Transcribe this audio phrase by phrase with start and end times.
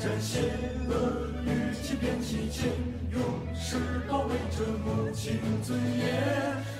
[0.00, 0.40] 斩邪
[0.88, 2.68] 恶，与欺骗，气节
[3.12, 3.20] 用
[3.54, 3.76] 誓
[4.08, 6.04] 保卫着母亲尊严。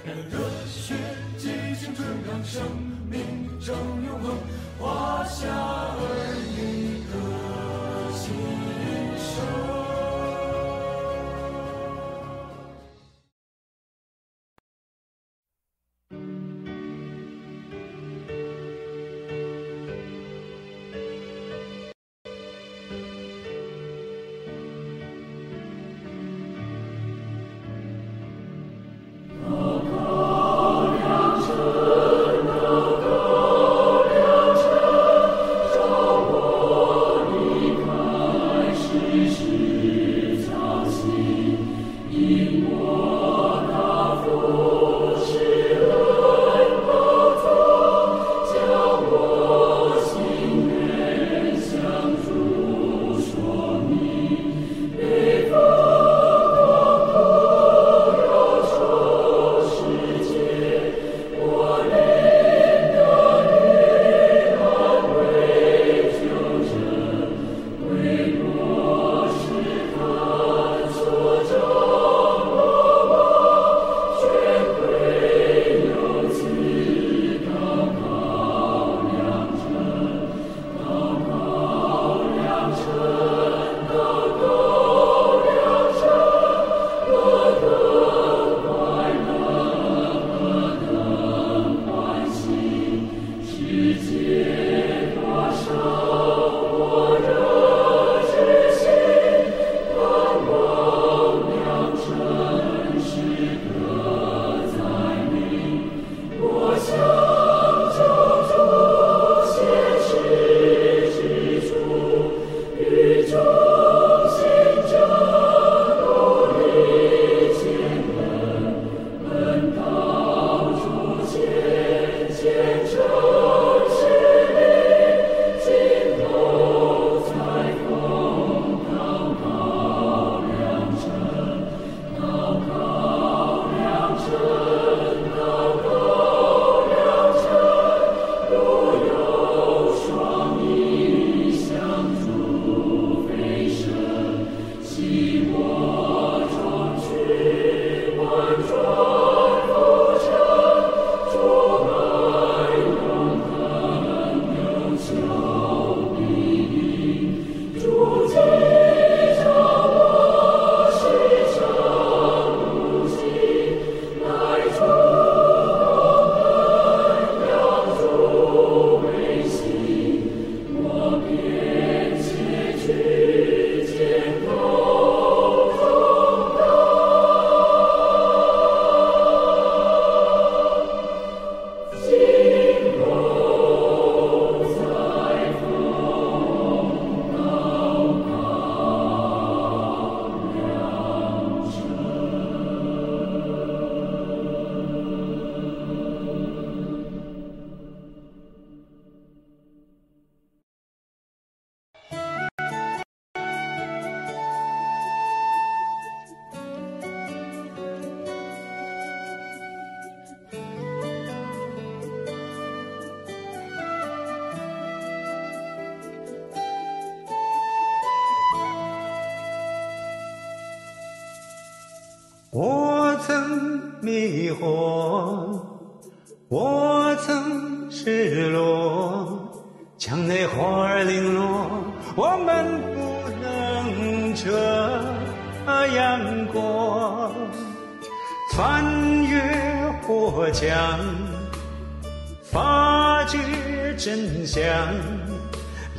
[0.04, 0.94] 让热血
[1.38, 1.48] 激
[1.80, 2.62] 青春，让生
[3.08, 3.20] 命
[3.60, 3.74] 正
[4.04, 4.36] 永恒，
[4.78, 5.98] 华夏儿
[6.56, 8.83] 女的心。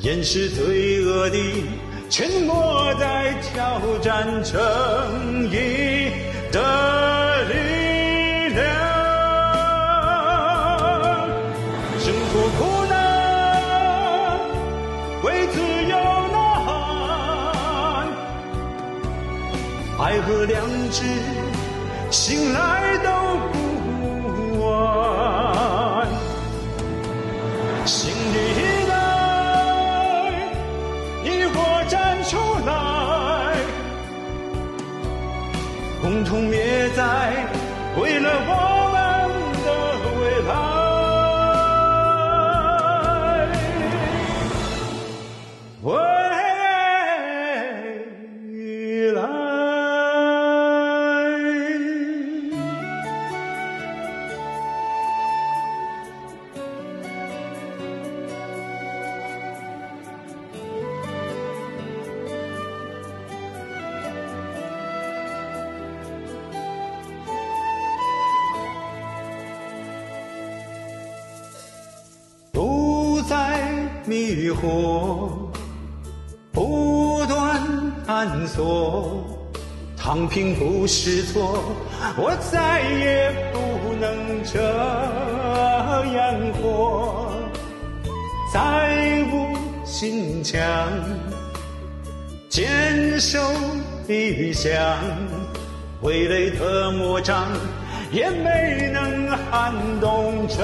[0.01, 1.37] 掩饰罪恶的
[2.09, 6.11] 沉默，在挑战正义
[6.51, 7.53] 的力
[8.53, 8.63] 量。
[12.03, 12.93] 挣脱苦难，
[15.23, 15.55] 为自
[15.89, 15.95] 由
[16.31, 16.69] 呐喊，
[19.99, 20.55] 爱和良
[20.91, 21.01] 知。
[22.11, 22.97] 醒来
[36.25, 37.47] 痛别在
[37.97, 38.84] 为了我。
[80.57, 81.75] 不是错，
[82.17, 84.59] 我再也不能这
[86.13, 86.17] 样
[86.53, 87.31] 活。
[88.53, 88.57] 再
[89.31, 89.33] 无
[89.85, 90.59] 心墙，
[92.47, 93.39] 坚守
[94.07, 94.71] 理想，
[96.01, 97.47] 挥泪的魔掌，
[98.11, 100.57] 也没能撼动正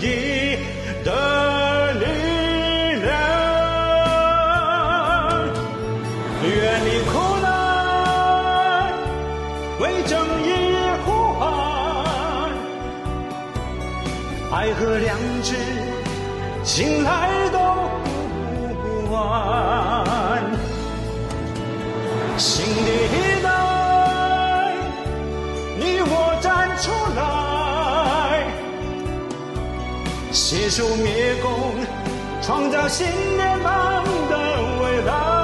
[0.00, 0.58] 义
[1.04, 2.04] 的力
[3.04, 3.12] 量。
[6.42, 7.25] 远离苦
[14.56, 15.54] 爱和良知，
[16.64, 17.58] 醒来都
[18.82, 20.42] 不晚。
[22.38, 23.50] 新的一代，
[25.78, 27.20] 你我站出来，
[30.32, 31.76] 携手灭共，
[32.40, 34.34] 创造新联邦的
[34.80, 35.35] 未来。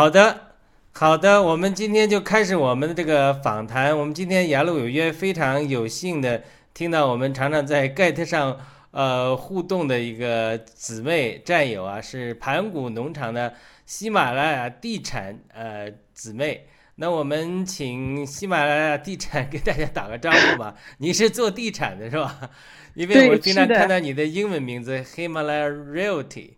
[0.00, 0.54] 好的，
[0.94, 3.94] 好的，我们今天就开始我们的这个访谈。
[3.98, 6.42] 我们今天雅鲁有约非常有幸的
[6.72, 8.58] 听到我们常常在 Get 上
[8.92, 13.52] 呃互动的一个姊妹战友啊，是盘古农场的
[13.84, 16.66] 喜马拉雅地产呃姊妹。
[16.94, 20.76] 那我们请喜马拉雅地产给大家打个招呼吧。
[20.96, 22.48] 你是做地产的是吧？
[22.96, 26.52] 因为我经常看到你的英文名字 Himalaya Realty。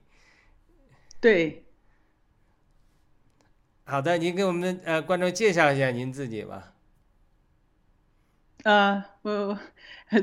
[1.21, 1.65] 对。
[3.85, 6.73] 好的，您给我们呃观众介绍一下您自己吧。
[8.63, 9.59] 呃，我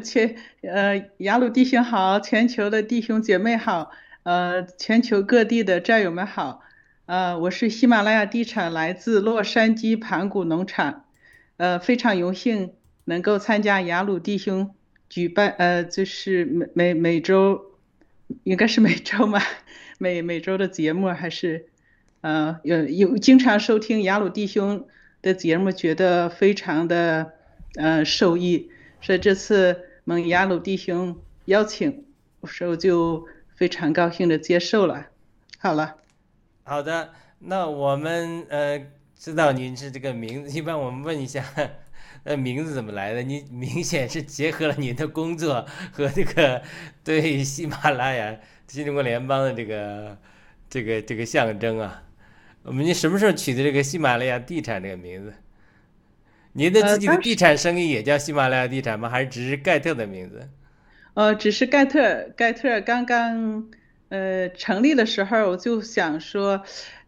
[0.03, 3.91] 全呃雅鲁弟兄好，全球的弟兄姐妹好，
[4.23, 6.61] 呃，全球各地的战友们好，
[7.05, 11.05] 呃，我是喜马拉雅地产来自洛杉矶盘古农场，
[11.57, 12.73] 呃，非常荣幸
[13.03, 14.73] 能够参加雅鲁弟兄
[15.09, 17.75] 举办呃，就是每每每周
[18.43, 19.41] 应该是每周嘛，
[19.99, 21.67] 每每周的节目还是。
[22.21, 24.87] 呃，有有经常收听雅鲁弟兄
[25.21, 27.31] 的节目，觉得非常的
[27.75, 32.03] 呃受益，所以这次蒙雅鲁弟兄邀请，
[32.41, 35.07] 我说我就非常高兴的接受了。
[35.57, 35.95] 好了，
[36.63, 38.81] 好的，那我们呃
[39.17, 41.43] 知道您是这个名字，一般我们问一下，
[42.25, 43.23] 呃名字怎么来的？
[43.23, 46.61] 你明显是结合了您的工作和这个
[47.01, 50.17] 对喜马拉雅新中国联邦的这个
[50.69, 52.03] 这个这个象征啊。
[52.63, 55.33] 我们你什么时候取的这个喜马拉雅地产这个名字？
[56.53, 59.07] 您的自己的地产生意也叫喜马拉雅地产吗？
[59.07, 60.49] 还是只是盖特的名字？
[61.13, 63.69] 呃，只是盖特，盖特刚刚
[64.09, 66.63] 呃成立的时候，我就想说，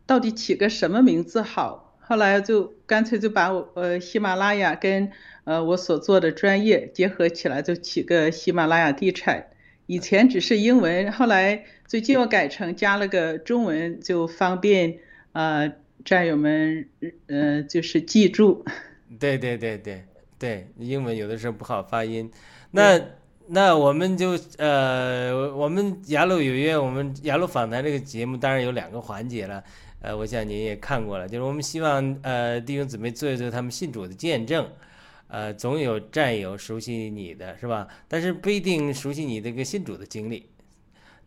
[0.06, 1.98] 到底起个什么名字好？
[2.00, 5.12] 后来就干脆就把我呃喜马拉雅跟
[5.44, 9.48] 呃我所做的专业结合起来，就起个喜马拉雅地产。
[9.86, 15.00] 以前只是英文，后来最近我改成加了个中文，就方便
[15.34, 15.72] 呃
[16.04, 16.88] 战友们
[17.28, 18.64] 呃就是记住。
[19.20, 20.04] 对对对对
[20.40, 22.32] 对，英文有的时候不好发音。
[22.72, 23.00] 那
[23.48, 29.64] 那我们就呃，我们雅鲁有约，我们雅鲁访谈这个节目当然有两个环节了。
[30.02, 34.68] 呃，我想您也看过了，就是我们希望呃弟兄姊妹做一做他们信主的见证。
[35.28, 37.88] 呃，总有战友熟悉你的是吧？
[38.08, 40.48] 但是不一定熟悉你这个信主的经历。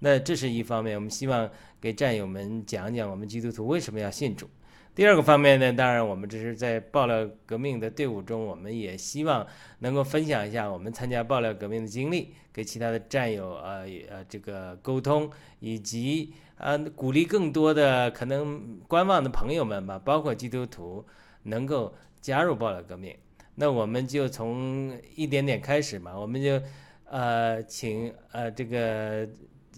[0.00, 1.48] 那这是一方面，我们希望
[1.84, 4.48] 给战友们讲讲我们基督徒为什么要信主。
[4.94, 9.46] 第二个方面呢，当然我们这是在爆料革命的队伍中，我们也希望
[9.80, 21.04] 能够分享一下我们参加爆料革命的经历，给其他的战友呃呃这个沟通，以及呃鼓励更多的可能观望的朋友们吧，包括基督徒
[21.42, 23.14] 能够加入爆料革命。
[23.56, 26.58] 那我们就从一点点开始嘛，我们就
[27.10, 29.28] 呃请呃这个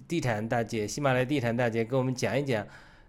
[0.08, 2.66] 地产大姐，喜马拉雅地产大姐给我们讲一讲，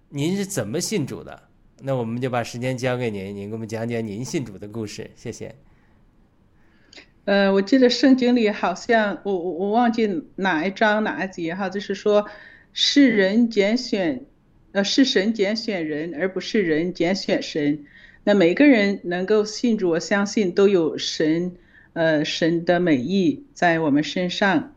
[0.09, 1.43] 您是怎么信主的？
[1.81, 5.55] 那我们就把时间交给您，您给我们讲讲您信主的故事，谢谢。
[7.25, 12.25] 呃，我记得圣经里好像我我我忘记哪一章哪一节哈，就是说
[12.73, 14.25] 是人拣选，
[14.71, 17.85] 呃是神拣选人，而不是人拣选神。
[18.23, 21.55] 那每个人能够信主，我相信都有神，
[21.93, 24.73] 呃神的美意在我们身上。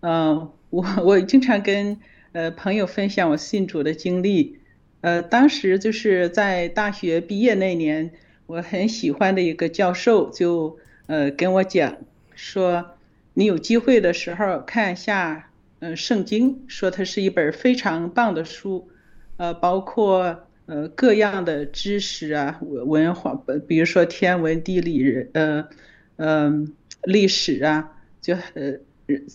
[0.00, 1.96] 呃，我我经常跟
[2.32, 4.58] 呃朋友分享我信主的经历。
[5.02, 8.10] 呃，当时就是在大学毕业那年，
[8.46, 11.98] 我很喜欢的一个教授就呃跟我讲
[12.34, 12.96] 说，
[13.34, 18.88] 你有机会的时候看一下，嗯，圣经，说它是一本非常棒的书，
[19.36, 25.68] 呃，包括呃各样的知识啊，文文化，比如说天文地理人，呃，
[26.16, 26.72] 嗯，
[27.04, 28.80] 历史啊，就呃，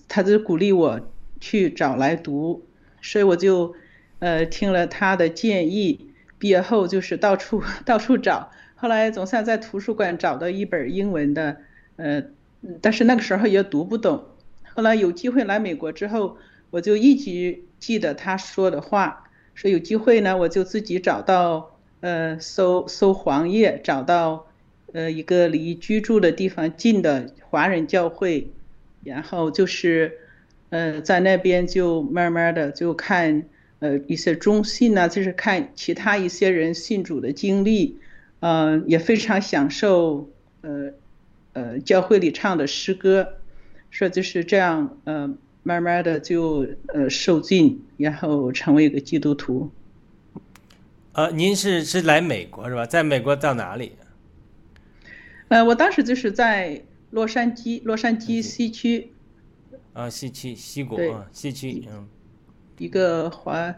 [0.07, 0.99] 他就鼓励我
[1.39, 2.65] 去找来读，
[3.01, 3.75] 所以我就。
[4.21, 11.61] 呃，听了他的建议，毕业后就是到处 到处找，后来总算在图书馆找到一本英文的，
[11.95, 12.23] 呃，
[12.81, 14.25] 但是那个时候也读不懂。
[14.75, 16.35] 后来有机会来美国之后，
[16.69, 24.47] 我就一直记得他说的话，说有机会呢，我就自己找到，呃，搜搜黄页，找到，
[24.91, 28.51] 呃，一个离居住的地方近的华人教会，
[29.05, 30.17] 然后就是，
[30.69, 33.45] 呃，在那边就慢慢的就看。
[33.81, 37.97] 呃，一些中信呢，就是看其他一些人信主的经历，
[38.41, 40.91] 呃，也非常享受，呃，
[41.53, 43.35] 呃，教会里唱的诗歌，
[43.89, 45.33] 说就是这样，呃，
[45.63, 49.71] 慢慢的就呃受尽，然后成为一个基督徒。
[51.13, 52.85] 呃，您是是来美国是吧？
[52.85, 53.93] 在美国到哪里？
[55.47, 59.13] 呃，我当时就是在洛杉矶，洛杉矶西区。
[59.93, 62.07] 啊，西区西谷啊，西区嗯。
[62.77, 63.75] 一个华，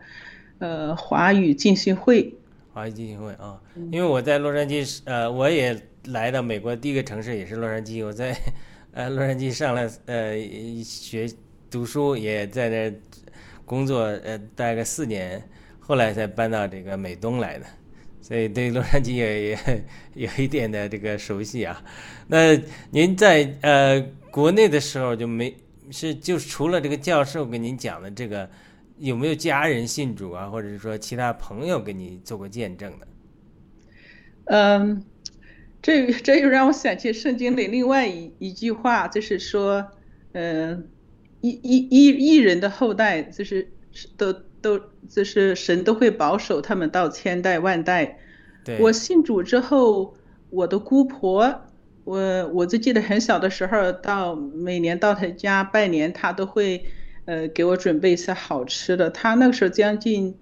[0.60, 2.32] 呃，华语进行会，
[2.72, 3.60] 华语进行会啊，
[3.92, 5.76] 因为我在洛杉矶，呃，我也
[6.06, 8.38] 来到美国第一个城市也是洛杉矶，我在
[8.92, 10.40] 呃洛杉矶上了呃
[10.84, 11.28] 学
[11.72, 12.94] 读书，也在那
[13.66, 15.42] 工作，呃，待个四年，
[15.80, 17.66] 后来才搬到这个美东来的，
[18.22, 19.60] 所以对洛杉矶也也
[20.14, 21.84] 有一点的这个熟悉啊。
[22.28, 22.56] 那
[22.92, 24.00] 您在呃
[24.30, 25.52] 国内的时候就没
[25.92, 28.50] 是就除了这个教授跟您讲的这个。
[28.98, 33.08] 有没有家人信主啊，或者是说其他朋友给你做过见证的？
[34.46, 35.04] 嗯，
[35.82, 39.88] 这这又让我想起圣经里另外一一句话，就是说，
[40.34, 40.88] 嗯，
[41.40, 43.72] 一一一一人的后代，就是
[44.16, 44.32] 都
[44.62, 44.80] 都
[45.10, 48.20] 就是神都会保守他们到千代万代。
[48.80, 50.16] 我信主之后，
[50.52, 51.60] 我的姑婆，
[52.04, 56.86] 我我就记得很小的时候，到每年到他家拜年，他都会。
[57.26, 59.12] 呃，给我准备一些好吃的。
[59.12, 60.36] 他那个时候将近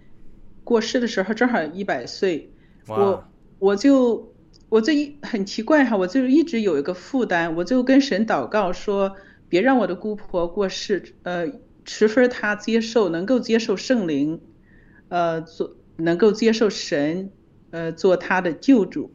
[0.64, 2.50] 过世的时候，正好一百岁。
[2.88, 3.26] 我
[3.60, 4.34] 我就
[4.70, 9.18] 我这一很奇怪哈，我就一直有一个负担，我就跟神祷告说，
[9.50, 11.04] 别让我的姑婆过世。
[11.24, 11.52] 呃，
[11.84, 14.40] 除非她接受，能够接受圣灵，
[15.10, 17.30] 呃，做能够接受神，
[17.72, 19.12] 呃，做她的救主。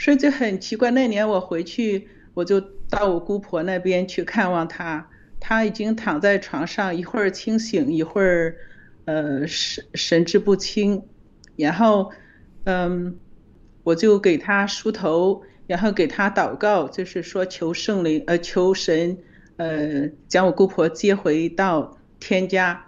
[0.00, 5.06] 所以就很奇怪，那年我回去，我就到我姑婆那边去看望她。
[5.38, 8.56] 她已经躺在床上，一会儿清醒，一会儿，
[9.04, 11.02] 呃神神志不清，
[11.54, 12.12] 然后，
[12.64, 13.18] 嗯，
[13.82, 19.18] 我就给他梳头，然后给他祷告，就是说求圣灵，呃求神，
[19.58, 22.86] 呃将我姑婆接回到天家，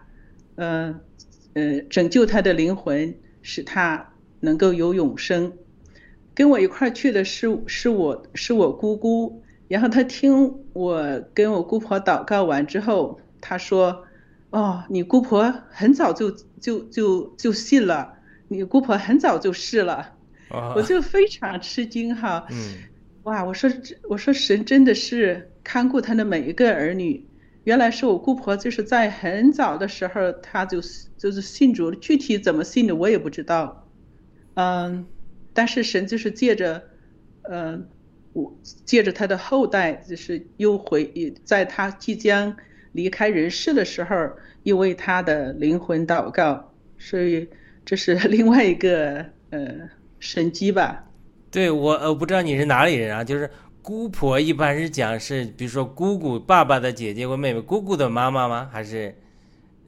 [0.54, 0.98] 呃
[1.52, 5.52] 呃拯救她的灵魂，使她能够有永生。
[6.34, 14.04] 跟我一块儿去的是是我是我姑姑，然后她听我跟我姑婆祷告完之后，她说
[14.50, 18.14] ：“哦，你姑婆很早就就就就信了，
[18.48, 20.14] 你姑婆很早就试了。”
[20.50, 22.46] 啊我就非常吃惊哈。
[22.50, 22.74] 嗯
[23.22, 23.70] 哇，我说，
[24.08, 27.24] 我说神真的是看顾他的每一个儿女。
[27.64, 30.80] 原来是我姑婆，就是在很早的时候，她就
[31.16, 33.86] 就是信主了，具体怎么信的我也不知道。
[34.54, 35.06] 嗯，
[35.54, 36.82] 但是神就是借着，
[37.42, 37.86] 嗯，
[38.32, 38.52] 我
[38.84, 42.56] 借着他的后代，就是又回，在他即将
[42.92, 44.30] 离开人世的时候，
[44.62, 47.48] 又为他的灵魂祷告，所以
[47.84, 49.88] 这是 另外一个呃
[50.20, 51.04] 神机吧。
[51.50, 53.50] 对我呃不知道你是哪里人啊，就是
[53.82, 58.70] 姑婆一般是讲是，比如说姑姑爸爸的姐姐或妹妹，姑姑的妈妈吗？
[58.72, 59.14] 还是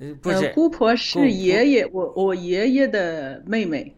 [0.00, 0.52] 呃不呃，是？
[0.52, 3.94] 姑婆是爷爷，我我爷爷的妹妹，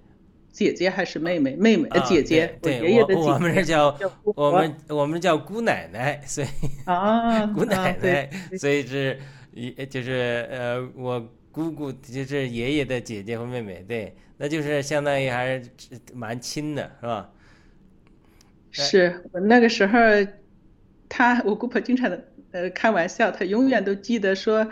[0.56, 1.54] 姐姐还是妹妹？
[1.54, 6.46] 妹妹呃啊姐姐，我对，爷爷的姐姐我我们这叫叫我们我们叫姑奶奶，所以
[6.86, 9.18] 啊， 姑奶奶，所以是
[9.52, 11.20] 一就是呃我
[11.52, 15.68] 姑姑就是爷爷的姐姐和妹妹，对，那就是相当于还是
[16.14, 17.30] 蛮亲的，是吧？
[18.72, 19.98] 是我那个时候，
[21.06, 24.66] 他我姑婆经常的呃开玩笑，她永远都记得说，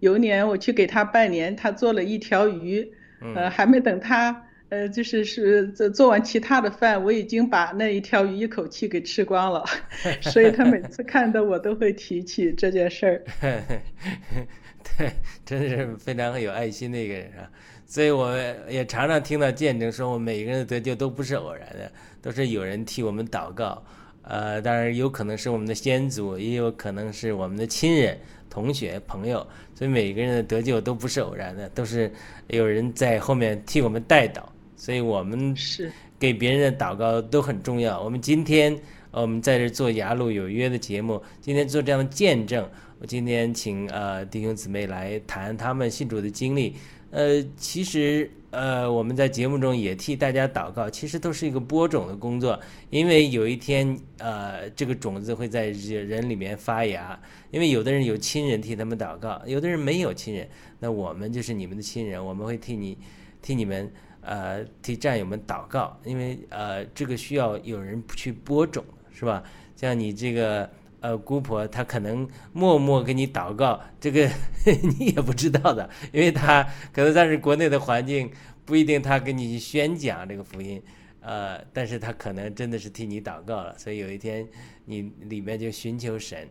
[0.00, 9.64] 有一年我去给她拜年，她做了一条鱼，呃嗯还没等她呃就是是做做完其他的饭，我已经把那一条鱼一口气给吃光了，
[10.22, 13.22] 所以他每次看到我都会提起这件事儿。
[14.98, 15.10] 对，
[15.44, 17.50] 真是非常有爱心的一个人啊。
[17.86, 18.36] 所以我
[18.68, 23.82] 也常常听到见证说，我们每个人的得救都不是偶然的，都是有人替我们祷告。
[24.22, 28.18] 呃，当然有可能是我们的先祖，也有可能是我们的亲人、
[28.50, 29.46] 同学、朋友。
[29.74, 32.12] 所以每个人的得救都不是偶然的，都是
[32.48, 34.42] 有人在后面替我们代祷。
[34.78, 38.00] 所以我们是给别人的祷告都很重要。
[38.00, 38.72] 我们今天，
[39.10, 42.66] 呃我们在这做雅鲁有约的节目，今天做这样的见证。
[43.00, 46.76] 我今天请呃弟兄姊妹来谈他们信主的经历。
[47.10, 52.58] 呃，其实呃我们在节目中也替大家祷告，其实都是一个播种的工作，
[52.90, 57.18] 因为有一天呃这个种子会在人里面发芽。
[57.50, 62.96] 因为有的人有亲人替他们祷告，有的人没有亲人，那我们就是你们的亲人，我们会替你
[63.42, 63.90] 替你们。
[64.28, 69.42] 呃，替战友们祷告，因为呃，这个需要有人去播种，是吧？
[69.74, 70.68] 像你这个
[71.00, 74.28] 呃姑婆，她可能默默给你祷告，这个
[74.98, 76.62] 你也不知道的，因为她
[76.92, 78.30] 可能但是国内的环境，
[78.66, 80.82] 不一定她给你宣讲这个福音，
[81.22, 84.46] 呃，但是她可能真的是替你祷告了，所以有一天
[84.84, 86.46] 你里面就寻求神，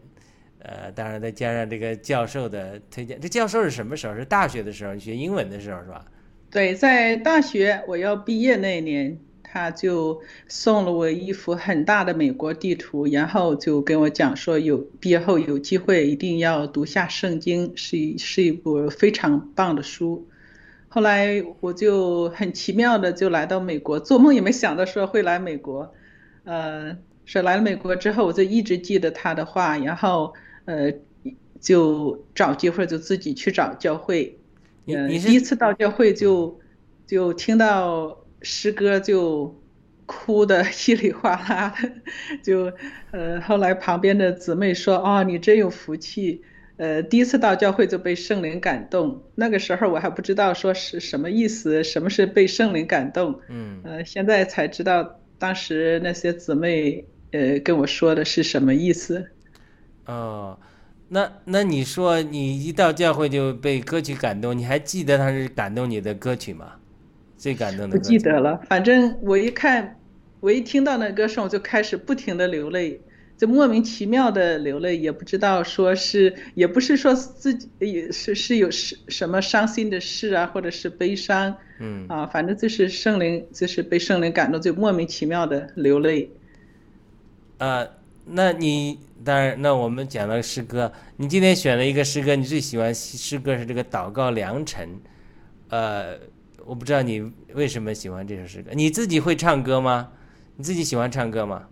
[0.64, 4.16] 呃，当然再加上这个教授的推荐，这教授是什么时候？
[4.16, 6.04] 是大学的时候，你学英文的时候是吧？
[6.50, 20.28] 对，在大学我要毕业那年，他就送了我一幅很大的美国地图，然后就跟我讲说有毕业后有机会一定要读下圣经，是一是一部非常棒的书。
[20.88, 25.94] 后来我就很奇妙的就来到美国，做梦也没想到说会来美国。
[26.46, 30.34] 呃，是来了美国之后，我就一直记得他的话，然后
[30.64, 30.94] 呃
[31.60, 34.40] 就找机会就自己去找教会。
[34.88, 36.60] 呃，你你是第一次到教会就
[37.06, 39.62] 就听到诗歌就
[40.06, 41.92] 哭的 稀里哗啦的，
[42.42, 42.72] 就
[43.12, 46.42] 呃后来旁边的姊妹说哦你真有福气，
[46.78, 53.82] 呃第一次到教会就被圣灵感动，那个时候我还不知道说是什么意思，什么是被圣灵感动，嗯。
[53.84, 59.30] 呃现在才知道当时那些姊妹呃跟我说的是什么意思。
[60.06, 60.58] 哦，
[61.10, 66.74] 那那你说你一到教会就被歌曲感动，你还记得他是感动你的歌曲吗？
[67.38, 70.00] 最感动的不歌曲记得了，反正我一看，
[70.40, 73.00] 我一听到那歌声，我就开始不停的流泪，
[73.38, 86.32] 就莫名其妙的流泪，也不知道说是，也不是说自己也是是有什什么伤心的事啊，或者是悲伤嗯啊，反正就是圣灵，就是被圣灵感动，就莫名其妙的流泪。
[87.60, 87.88] 呃，
[88.26, 94.88] 那你当然，那我们讲到诗歌，你今天选了一个诗歌，你最喜欢诗歌是这个《祷告良辰》，
[95.68, 96.18] 呃，
[96.66, 100.08] 我不知道你为什么喜欢这首诗歌，你自己会唱歌吗？
[100.56, 101.68] 你自己喜欢唱歌吗？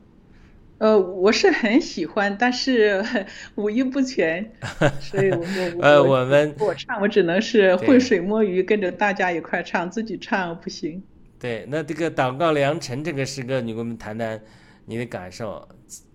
[0.80, 3.02] 呃，我是很喜欢，但是
[3.56, 4.52] 五音不全，
[5.00, 5.38] 所以我
[5.78, 11.02] 我呃，我我们我唱，我只能是浑水摸鱼，跟着大家一块唱，自己唱不行。
[11.40, 14.42] 对，那这个《祷告良辰》这个诗歌，你给我们谈谈
[14.86, 15.66] 你的感受，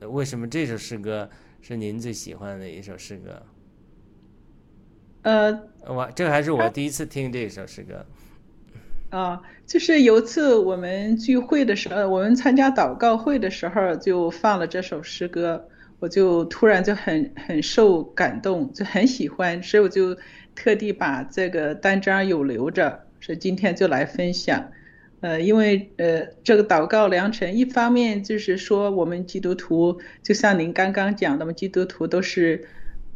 [0.09, 1.29] 为什么这首诗歌
[1.61, 3.43] 是您最喜欢的一首诗歌？
[5.23, 8.07] 呃，我，这还是我第一次听这首诗歌。
[9.11, 20.17] 啊，就是有一次我们聚会的时候，我们参加祷告会的时候就放了这首诗歌，我就突然就很很受感动，就很喜欢，所以我就
[20.55, 24.71] 特地把这个单张有留着，所以今天就来分享。
[25.21, 32.67] 呃，因为呃，这个祷告良辰，一方面就是说我们基督徒，就像您刚刚讲的嘛，基督徒都是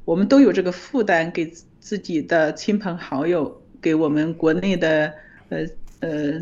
[0.05, 5.13] 我们都有这个负担，给自己的亲朋好友，给我们国内的
[5.49, 5.67] 呃。
[6.01, 6.39] 呃，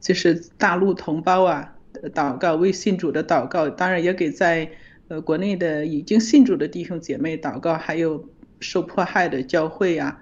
[0.00, 1.76] 就是大陆同胞啊，
[2.14, 4.70] 祷告为信主的祷告，当然也给在
[5.08, 8.26] 呃国内的已经信主的弟兄姐妹祷告，还有
[8.58, 10.18] 受迫害的教会啊，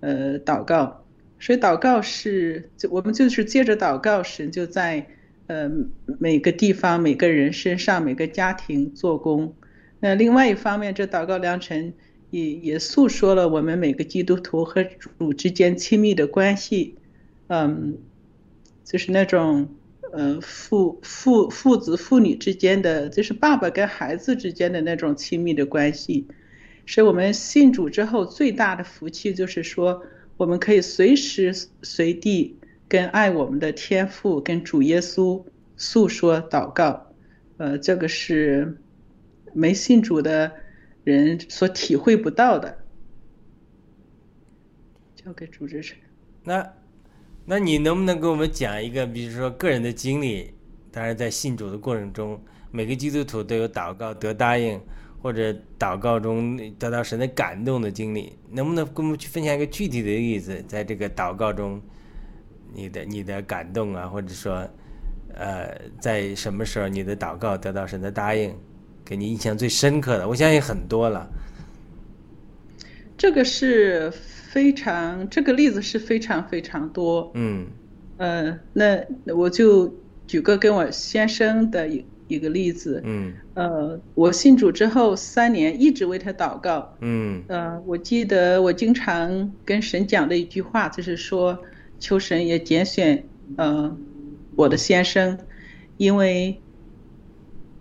[0.00, 1.03] 呃祷告。
[1.38, 5.06] 所以祷告是，就我们就是借着祷告，神就在
[5.46, 5.70] 呃
[6.18, 9.54] 每个地方、每个人身上、每个家庭做工。
[10.00, 11.94] 那另外一方面，这祷告良辰
[12.30, 16.96] 也也诉说了我们每个基督徒和主之间亲密的关系，
[17.48, 17.98] 嗯。
[18.86, 19.66] 就是那种，
[20.12, 26.26] 呃，父父父子父女之间的，就是爸爸跟孩子之间的那种亲密的关系，
[26.84, 30.02] 是我们信主之后最大的福气，就是说
[30.36, 35.44] 我们可以随时随地跟爱我们的天父跟主耶稣
[35.76, 37.14] 诉说祷告，
[37.56, 38.76] 呃，这个是
[39.52, 40.52] 没信主的
[41.04, 42.78] 人所体会不到的。
[45.14, 45.86] 交给主持人。
[46.42, 46.72] 那。
[47.46, 50.50] 那你能不能给我们讲一个，比如说个人的经历？
[50.90, 54.80] 当然，在信主的过程中，每个基督徒都有祷告得答应，
[55.24, 58.30] 或者祷告中得到神的感动的经历。
[58.52, 61.80] 能不能跟我们去分享一个具体的例子，在这个祷告中，
[62.74, 64.68] 你的你的感动啊，或者说，
[65.34, 68.54] 呃，在什么时候你的祷告得到神的答应，
[69.04, 70.28] 给你印象最深刻的？
[70.28, 71.26] 我相信很多了。
[73.16, 74.12] 这个是。
[74.54, 77.28] 非常，这个例子是非常非常多。
[77.34, 77.66] 嗯，
[78.18, 79.92] 呃，那我就
[80.28, 83.00] 举个跟我先生的一一个例子。
[83.04, 86.96] 嗯，呃，我信主之后三年一直为他祷告。
[87.00, 91.58] 嗯，呃，我记得我经常跟神讲的一句话就是说，
[91.98, 93.24] 求神也拣选
[93.56, 93.96] 呃
[94.56, 95.38] 我的先生，
[95.96, 96.60] 因为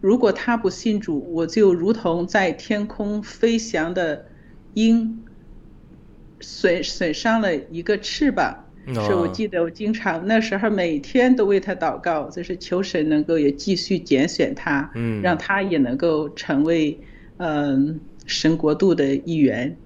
[0.01, 4.25] 如果他不信主，我就如同在天空飞翔的
[4.73, 5.19] 鹰。
[6.45, 16.99] 损损伤了一个翅膀，是我记得我经常那时候每天都为他祷告，就是求神能够也继续拣选他，嗯，让他也能够成为
[17.37, 19.77] 嗯神国度的一员，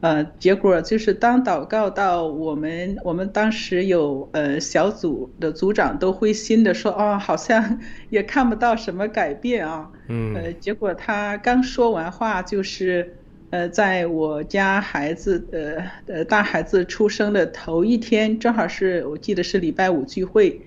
[0.00, 7.80] 呃，结果就是当祷告到我们我们当时有呃小组的组长都灰心的说，哦，好像
[8.10, 13.16] 也看不到什么改变啊，嗯，呃，结果他刚说完话就是。
[13.54, 20.60] 呃，在我家孩子呃呃大孩子出生的头一天，正好是我记得是礼拜五聚会，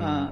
[0.00, 0.30] 啊，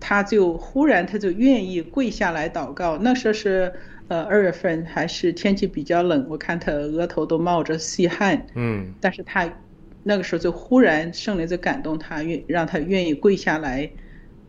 [0.00, 2.96] 他就忽然他就愿意跪下来祷告。
[2.96, 3.70] 那时候是
[4.08, 9.52] 呃二月份，还是天气比较冷，我看他额头都冒着细汗，嗯，但是他
[10.04, 13.90] 那个时候就忽然圣灵就感动他，愿让他愿意跪下来，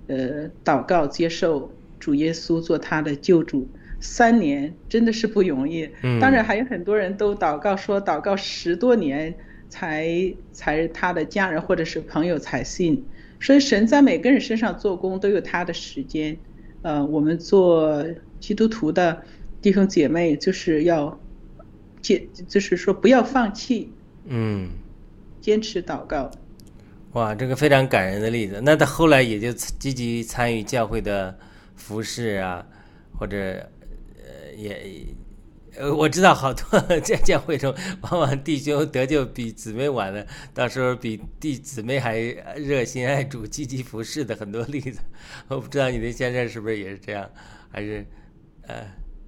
[0.08, 3.68] 呃祷告，接受主耶稣做他的救主。
[4.01, 5.89] 三年真的是不容易，
[6.21, 9.34] 当然还有很多人都祷告说祷告十多年
[9.69, 10.08] 才
[10.51, 13.03] 才他的家人或者是朋友才信，
[13.39, 16.38] 所以神在每个人身上做工都有他的时间。
[16.84, 18.05] 呃，我们做
[18.39, 19.23] 基督徒的
[19.62, 21.19] 弟兄姐妹就是要
[22.01, 23.91] 坚，就是说不要放弃，
[24.25, 24.69] 嗯，
[25.41, 26.29] 坚持祷告。
[27.13, 28.62] 哇，这个非常感人的例子。
[28.63, 31.36] 那他后来也就积极参与教会的
[31.75, 32.63] 服饰啊，
[33.17, 33.67] 或者。
[34.56, 35.06] 也，
[35.78, 42.18] 呃，我知道好多 在教会中，往往弟兄得救比姊妹晚的，到时候比弟姊妹还
[42.56, 45.00] 热心爱主、积极服侍的很多例子。
[45.50, 47.30] 我不知道你的先生是不是也是这样，
[47.70, 48.06] 还是，
[48.68, 48.86] 呃，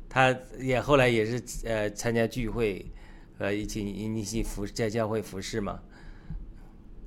[0.08, 2.86] 他也后来也是呃参加聚会，
[3.40, 5.80] 呃，一起一起服在教会服侍嘛。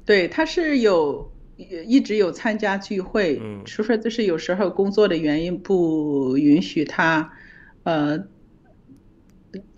[0.05, 7.33] 对，他是有一直有参加聚会，嗯，除非就是有时候工作的原因不允许他。
[7.85, 8.27] 呃，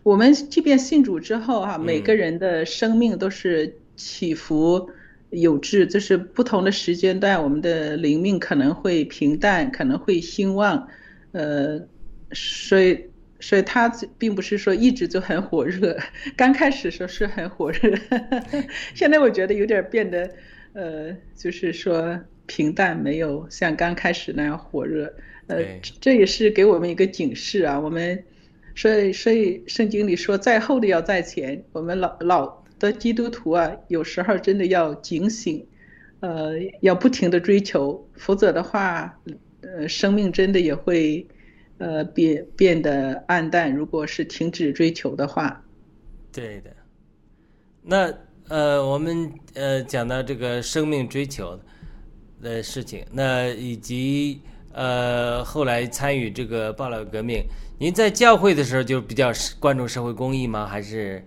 [0.03, 4.91] 我们即便信主之后哈，每个人的生命都是起伏
[5.31, 10.89] 有致，就是不同的时间段，我们的灵命可能会平淡，可能会兴旺。
[11.33, 11.81] 呃，
[12.33, 13.07] 所以，
[13.41, 13.89] 所以他
[14.19, 15.97] 并不是说一直就很火热，
[16.37, 17.97] 刚开始时候是很火热，
[18.95, 20.31] 现在我觉得有点变得，
[20.75, 22.21] 呃，就是说
[22.55, 25.11] 平淡，没有像刚开始那样火热。
[25.47, 25.65] 呃，
[26.03, 27.81] 这也是给我们一个警示啊。
[27.81, 28.23] 我们
[28.75, 31.65] 所以所以圣经里说，在后的要在前。
[31.73, 35.67] 我们老老的基督徒啊，有时候真的要警醒，
[36.21, 39.19] 呃，要不停的追求，否则的话，
[39.63, 41.27] 呃，生命真的也会，
[41.79, 43.75] 呃，变变得暗淡。
[43.75, 45.65] 如果是停止追求的话，
[46.31, 46.71] 对的。
[47.83, 48.13] 那
[48.49, 51.59] 呃，我们呃讲到这个生命追求
[52.43, 54.41] 的事情，那以及
[54.73, 57.43] 呃后来参与这个报道革命，
[57.79, 60.67] 您在教会的时候就比较关注社会公益吗？
[60.67, 61.25] 还是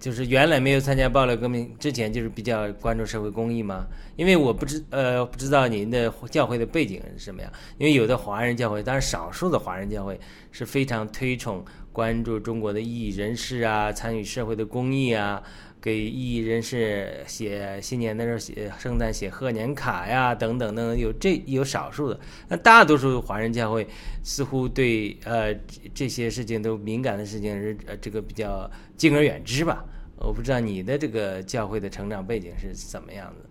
[0.00, 3.86] 就是原来没有参加报道革命之前就是比较关注社会公益吗？
[4.16, 10.18] 因为我不知呃不知道您的教会的背景是什么样，因为有的华人教会，当然少数的华人教会
[10.50, 11.64] 是非常推崇。
[11.92, 15.42] 关注中国的异议人士啊，参与社会的公益啊，
[15.86, 22.18] 给异议人士写新年的时候写圣诞写贺年卡呀，等等等，有这有少数的，
[22.48, 23.86] 那大多数华人教会
[24.24, 25.54] 似乎对呃
[25.94, 29.84] 这些事情都敏感的事情是呃这个比较敬而远之吧。
[30.18, 33.48] 我不知道你的这个教会的成长背景是怎么样的。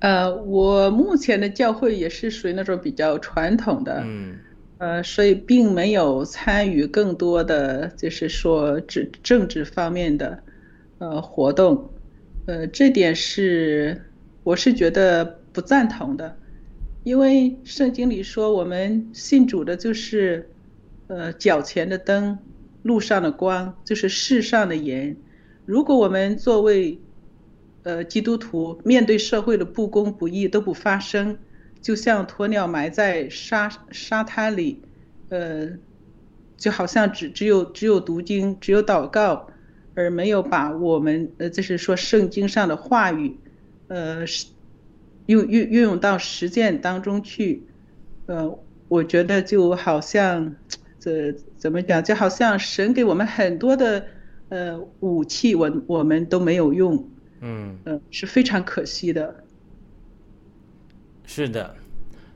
[0.00, 4.36] 呃，我目前的教会也是属于那种比较传统的，嗯。
[4.78, 10.42] 呃，所以并没有参与更多的，就是说政政治方面的
[10.98, 11.90] 呃活动，
[12.46, 14.02] 呃，这点是
[14.42, 16.36] 我是觉得不赞同的，
[17.04, 20.50] 因为圣经里说我们信主的就是
[21.06, 22.36] 呃脚前的灯，
[22.82, 25.16] 路上的光，就是世上的盐。
[25.64, 26.98] 如果我们作为
[27.84, 31.38] 呃基督徒，面对社会的不公不义都不发声。
[31.84, 34.80] 就像鸵鸟埋在沙沙滩里，
[35.28, 35.68] 呃，
[36.56, 39.48] 就好像只只有只有读经，只有祷告，
[39.94, 43.36] 而没有把我们呃，就是说圣经上的话语，
[43.88, 44.24] 呃，
[45.26, 47.64] 用运运用到实践当中去，
[48.24, 50.56] 呃，我觉得就好像
[50.98, 54.06] 这怎么讲，就好像神给我们很多的
[54.48, 57.10] 呃武器，我我们都没有用，
[57.42, 59.43] 嗯，呃，是非常可惜的。
[61.26, 61.74] 是的，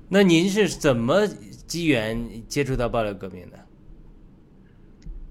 [0.08, 1.26] 那您是怎么
[1.66, 3.58] 机缘接触到爆料革命的？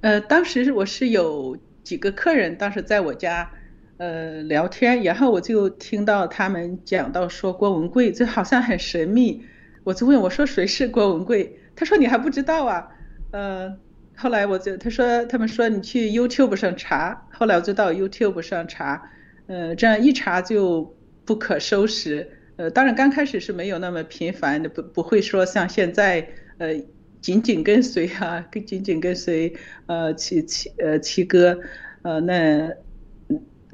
[0.02, 3.50] 呃，当时我是有几个客人，当时在我家
[3.98, 9.44] 呃聊天，然后我就听到他们讲到说郭文贵，就好像很神秘，
[9.84, 11.60] 我就问我说谁是郭文贵？
[11.76, 12.88] 他说你还不知道啊？
[13.32, 13.76] 呃，
[14.16, 19.10] 后来我就他说他们说你去 YouTube 上查，后来我就到 YouTube 上查，
[19.48, 22.37] 呃，这样一查就不可收拾。
[22.58, 26.74] 呃，当然刚开始是没有那么频繁的，不不会说像现在，呃，
[27.22, 29.54] 紧紧跟随啊，跟紧紧跟随，
[29.86, 31.60] 呃，七七呃七哥，
[32.02, 32.74] 呃，那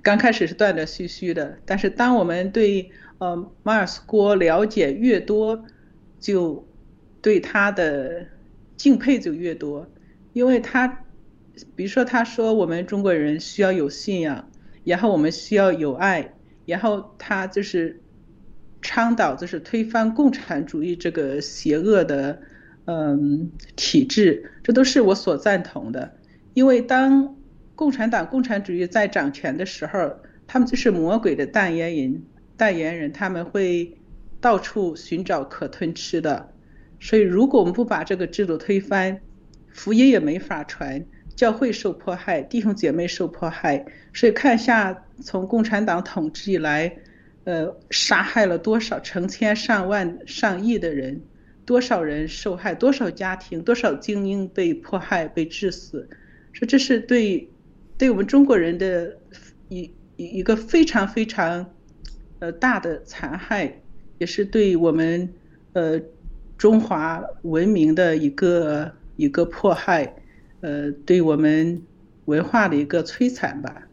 [0.02, 5.64] 刚开始是断断续续的，但是当我们对呃马尔斯郭了解越多，
[6.20, 6.68] 就
[7.22, 8.26] 对他的
[8.76, 9.90] 敬佩就越多，
[10.34, 11.06] 因为他，
[11.74, 14.52] 比如说他说我们中国人需要有信仰，
[14.84, 16.34] 然后我们需要有爱，
[16.66, 18.02] 然后他就是。
[18.84, 22.40] 倡导就是推翻共产主义这个邪恶的
[22.86, 26.14] 嗯体制，这都是我所赞同的。
[26.54, 27.36] 因为当
[27.76, 32.22] 共产党、共产主义在掌权的时候，他们就是魔鬼的代言人，
[32.58, 33.98] 代言人他们会
[34.42, 36.52] 到处寻找可吞吃的。
[37.00, 39.20] 所以，如果我们不把这个制度推翻，
[39.72, 41.04] 福音也没法传，
[41.36, 43.86] 教会受迫害，弟兄姐妹受迫害。
[44.14, 46.98] 所以，看一下从共产党统治以来。
[47.46, 51.22] 呃，杀害了多少成千上万上亿的人，
[51.66, 56.08] 多少人受害，多少家庭，多少精英被迫害被致死，
[56.54, 57.50] 说这是对，
[57.98, 59.18] 对我们中国人的
[59.68, 61.74] 一一个非常非常
[62.40, 63.82] 呃大的残害，
[64.20, 65.34] 也是对我们
[65.74, 66.00] 呃
[66.58, 70.16] 中华文明的一个一个迫害，
[70.62, 71.82] 呃，对我们
[72.26, 73.88] 文化的一个摧残吧。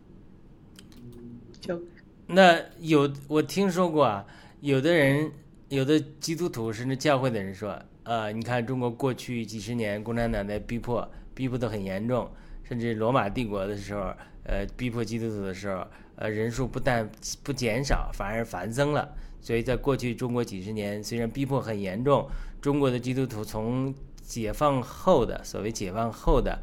[2.33, 4.25] 那有我听说过啊，
[4.61, 5.33] 有的人，
[5.69, 12.31] 有的基督徒甚至教会的人说，呃，你看中国过去几十年共产党在逼迫，逼迫的很严重，
[12.63, 14.15] 甚至罗马帝国的时候，
[14.45, 17.11] 呃，逼迫基督徒的时候，呃，人数不但
[17.43, 19.13] 不减少，反而繁增了。
[19.41, 22.29] 所以在过去中国几十年，虽然逼迫很严重，
[22.61, 26.57] 中国的基督徒从解放后的所谓解放后的，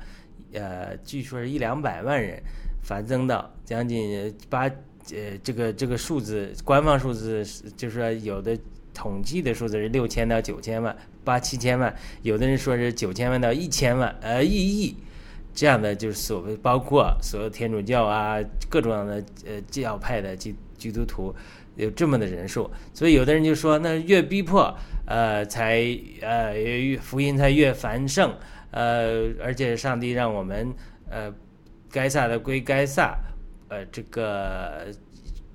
[0.54, 2.42] 呃，据说是一两百万人，
[2.82, 4.72] 繁增到将近八。
[5.12, 8.58] 呃，这个这个数字，官方数字就是说有的
[8.94, 11.94] 统计的数字是六千到九千万，八七千万，
[12.24, 14.98] 有的人说是九千万到一千万，呃，一亿
[15.54, 18.38] 这样的就是所谓包括所有天主教啊，
[18.70, 21.34] 各种样的呃教派的基基督徒
[21.76, 26.54] 有这么的人数，所以有的人就说，那越逼迫，呃，才呃
[27.02, 28.36] 福音才越繁盛，
[28.72, 30.74] 呃，而且上帝让我们
[31.10, 31.34] 呃。
[31.90, 33.18] 该撒的归该撒，
[33.70, 34.88] 呃，这个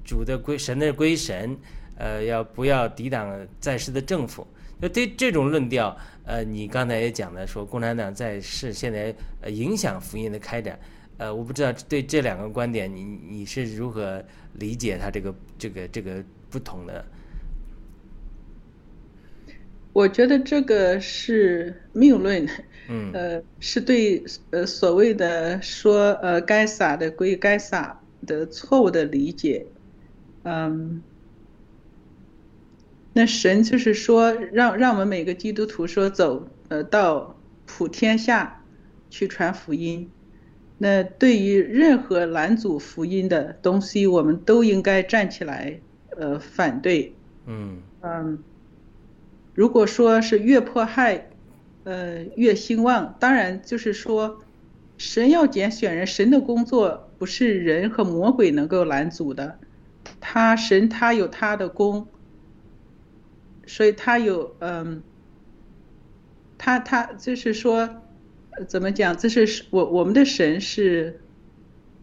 [0.05, 1.57] 主的归神的归神，
[1.96, 4.46] 呃，要不要抵挡在世的政府？
[4.81, 10.79] 那对这种论调，呃，你刚才也讲了，说共产党在世现在呃影响福音的开展，
[11.18, 14.22] 呃，我不知道对这两个观点，你你是如何
[14.55, 17.05] 理解他这个这个这个不同的？
[19.92, 22.48] 我觉得这个是谬论，
[22.88, 29.66] 嗯呃，是对呃所谓的说呃该撒的归该撒的错误的理解，
[30.44, 31.02] 嗯，
[33.12, 38.64] 那神就是说让让我们每个基督徒说走呃到普天下
[39.11, 40.11] 去传福音，
[40.78, 45.80] 那对于任何拦阻福音的东西，我们都应该站起来
[46.16, 47.14] 呃反对，
[47.46, 48.38] 嗯嗯。
[49.54, 51.28] 如果说是越迫害，
[51.85, 54.40] 呃，越兴旺，当然就是说，
[54.96, 59.56] 神要拣选人，神的工作不是人和魔鬼能够拦阻的，
[60.20, 62.08] 他神他有他的功，
[63.64, 65.04] 所以他有嗯，
[66.58, 67.88] 他他就是说，
[68.66, 69.16] 怎么讲？
[69.16, 71.20] 这是我我们的神是，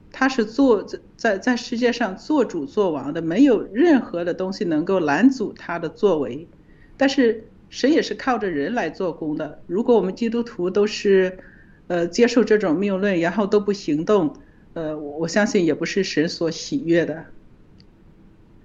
[0.10, 6.48] 他是做在在世界上做主做王的，没有任何的东西能够拦阻他的作为。
[6.96, 9.62] 但是神也是靠着人来做工的。
[9.68, 11.40] 如果我们基督徒都是，
[11.88, 14.38] 呃，接受这种谬论，然后都不行动，
[14.80, 17.26] 呃，我相信也不是神所喜悦的。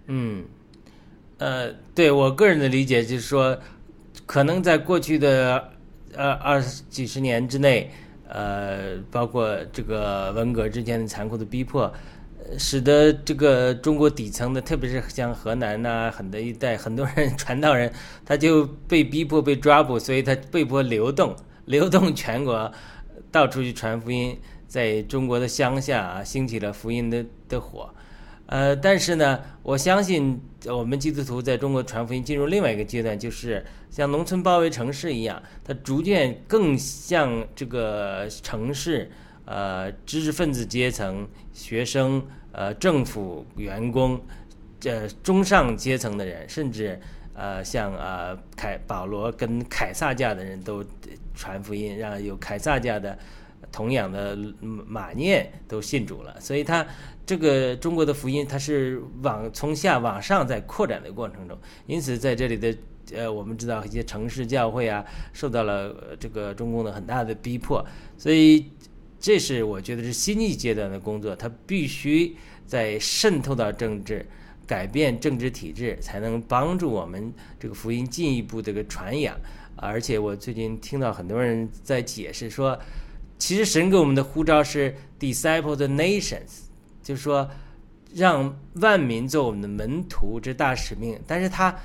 [0.06, 0.44] 嗯，
[1.38, 3.58] 呃，对我个人的理解就是说，
[4.24, 5.72] 可能在过去的
[6.14, 7.90] 呃二十几十年之内，
[8.28, 11.92] 呃，包括这个文革之间的残酷的逼迫。
[12.58, 17.90] 使得这个中国底层的，特别是像河南呐，很多一带很多人 传道人，
[18.24, 22.70] 他就被逼迫、被抓捕，所以他被迫流动，流动全国，
[23.32, 24.38] 到处去传福音，
[24.74, 27.88] 在中国的乡下啊，兴起了福音的的火。
[28.46, 39.08] 呃，但是呢，我相信我们基督徒在中国传福音进入另外一个阶段，就是像农村包围城市一样，它逐渐更像这个城市。
[39.44, 44.20] 呃，知识分子阶层、学生、呃，政府员工，
[44.80, 46.98] 这中上阶层的人，甚至
[47.34, 50.82] 呃，像呃凯保罗跟凯撒家的人都
[51.34, 53.16] 传福音，让有凯撒家的
[53.74, 56.40] 同样的马念都信主了。
[56.40, 56.86] 所以，他
[57.26, 61.58] 这个中国的福音，它是往从下往上在扩展的过程中。
[61.88, 62.76] 因此，在这里的
[63.12, 67.84] 呃，我们知道一些城市教会啊，受到了这个中共的很大的逼迫，
[68.16, 68.66] 所以。
[69.20, 74.26] 这是我觉得是新一阶段的工作，它必须在渗透到政治，
[74.66, 79.34] 改变政治体制，才能帮助我们这个福音进一步这个传扬。
[79.76, 82.78] 而且我最近听到很多人在解释说，
[83.44, 86.62] 其实神给我们的呼召是 disciple the nations，
[87.02, 87.46] 就是说
[88.14, 91.20] 让万民做我们的门徒，这大使命。
[91.26, 91.76] 但是它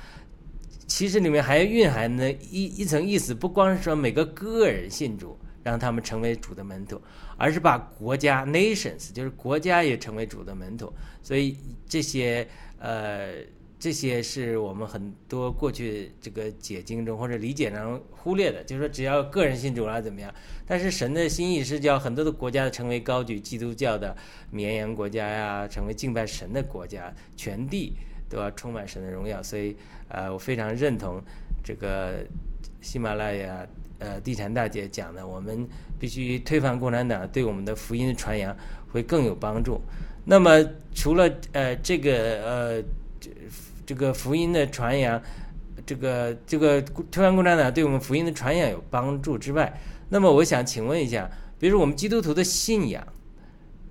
[0.86, 5.38] 其实里面还蕴含的一一层意思，不光是说每个个人信主。
[5.62, 6.98] 让他们成为主的门徒，
[7.36, 10.90] 而是把国家 nations 就是国家也成为主的门徒。
[11.22, 11.54] 所以
[11.86, 13.34] 这些呃
[13.80, 20.32] 这些是我们很多过去这个解经中或者理解中忽略的，就是说只要个人信主了怎么样？
[20.66, 24.14] 但是神的心意是叫很多的国家成为高举基督教的
[24.50, 27.94] 绵羊国家呀，成为敬拜神的国家，全地
[28.28, 29.42] 都要充满神的荣耀。
[29.42, 29.74] 所以
[30.08, 31.20] 呃我非常认同
[31.64, 32.24] 这个
[32.80, 33.66] 喜马拉雅。
[34.02, 35.68] 呃，地产大姐讲的，我们
[35.98, 38.56] 必须推翻共产党，对我们的福音的传扬
[38.90, 39.78] 会更有帮助。
[40.24, 40.58] 那么，
[40.94, 42.82] 除了呃这个呃
[43.20, 43.30] 这
[43.90, 45.20] 这个福音的传扬，
[45.84, 49.80] 这个这个推翻共产党对我们福音的传扬有帮助之外，
[50.10, 51.28] 那么我想请问一下，
[51.58, 53.04] 比如我们基督徒的信仰，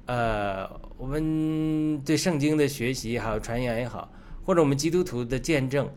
[0.05, 0.65] 呃，
[0.97, 4.09] 我们对圣经的学习也好，传扬也好，
[4.45, 5.89] 或者我们基督徒的见证。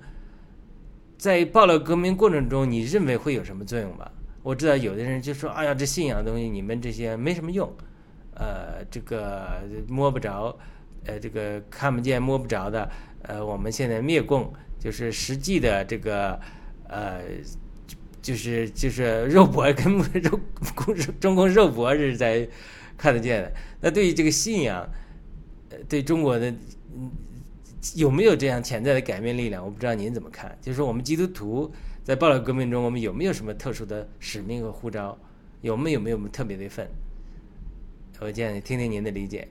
[1.16, 4.10] 在爆料革命过程中，你认为会有什么作用吗？
[4.42, 7.72] 我知道有的人就说：“哎呀，这信仰的东西，你们这些没什么用，
[8.34, 10.58] 呃，这个摸不着，
[11.06, 12.90] 呃，这个看不见摸不着的，
[13.22, 16.38] 呃，我们现在灭共就是实际的这个，
[16.88, 17.22] 呃，
[18.20, 20.40] 就是就是肉搏跟 肉
[20.74, 22.48] 共中共肉搏是在
[22.96, 23.52] 看得见的。
[23.80, 24.88] 那对于这个信仰，
[25.70, 26.50] 呃，对中国的
[26.94, 27.10] 嗯。”
[27.96, 29.64] 有没有这样潜在的改变力量？
[29.64, 30.56] 我不知道您怎么看。
[30.60, 31.68] 就是说，我们基督徒
[32.04, 35.18] 在暴乱革命中，我们有没有什么特殊的使命和呼召？
[35.62, 36.86] 有没有没有特别的份？
[38.20, 39.48] 我建议听听您的理解。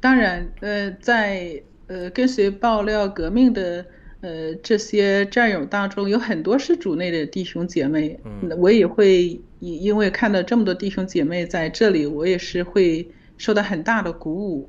[0.00, 3.84] 当然，呃，在呃跟随爆料革命的
[4.20, 8.18] 呃这些战友当中，有很多是主内的弟兄姐妹。
[8.24, 14.68] 嗯，我也会因因为看到这么多弟兄姐妹在这里，我也是会受到很大的鼓舞。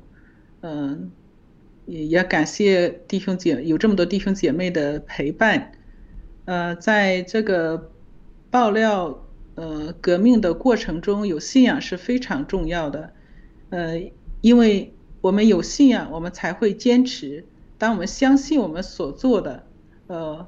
[0.62, 1.10] 嗯，
[1.86, 5.72] 也也感谢弟兄姐有这么多弟兄姐妹的陪伴。
[6.46, 7.90] 呃，在这个
[8.50, 13.12] 爆料呃革命的过程中，有信仰是非常重要的。
[13.70, 14.00] 呃，
[14.40, 17.44] 因为我们有信仰，我们才会坚持。
[17.76, 19.66] 当我们相信我们所做的，
[20.06, 20.46] 呃，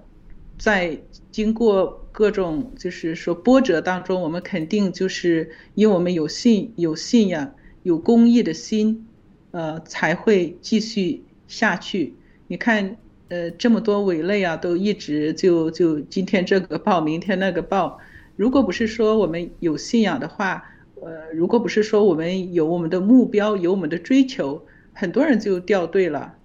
[0.58, 1.00] 在
[1.30, 9.06] 经过各种就是说波折当中，我们肯定就是因为我们有信有信仰有公益的心，
[9.50, 12.14] 呃，才会继续下去。
[12.46, 12.96] 你看，
[13.28, 17.98] 呃，这么多伪类啊，都一直就就今天这个报，明天那个报。
[18.36, 20.69] 如果不是说我们有信仰的话，
[21.00, 26.36] 呃，如果不是说我们有我们的目标，有我们的追求，很多人就掉队了，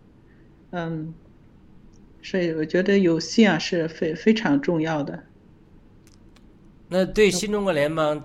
[0.71, 1.13] 嗯，
[2.21, 5.23] 所以我觉得有信仰是非非常重要的。
[6.87, 8.23] 那对新中国联邦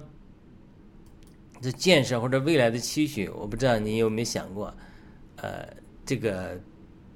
[1.60, 4.72] 的建设或者未来的期许，我不知道你有没有想过，
[5.36, 5.66] 呃，
[6.04, 6.60] 这个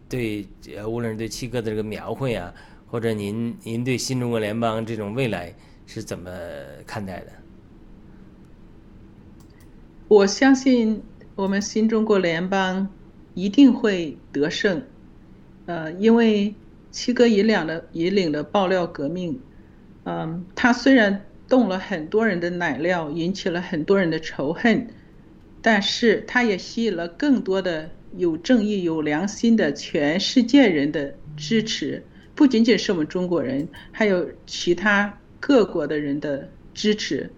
[0.09, 2.53] 对呃，无论是对七哥的这个描绘啊，
[2.87, 5.55] 或者您您对新中国联邦这种未来
[5.87, 6.31] 是怎么
[6.87, 7.33] 看待的？
[10.15, 11.03] 我相信
[11.35, 12.89] 我们新中国联邦
[13.35, 14.81] 一定会得胜，
[15.67, 16.55] 呃，因为
[16.93, 19.41] 七哥引领的引领的爆料革命，
[20.05, 24.87] 嗯，他虽然动了很多人的奶料，引起了很多人的仇恨，
[25.61, 32.05] 但是他也吸引了更多的有正义、有良心的全世界人的支持，
[32.37, 37.33] 不仅仅是我们中国人，还有其他各国的人的支持，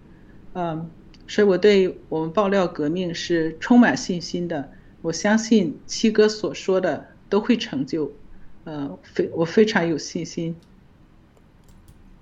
[0.53, 0.87] 嗯。
[1.27, 4.71] 所以我对我们爆料革命是充满信心的。
[5.01, 8.11] 我相信七哥所说的都会成就，
[8.63, 10.55] 呃，非我非常有信心。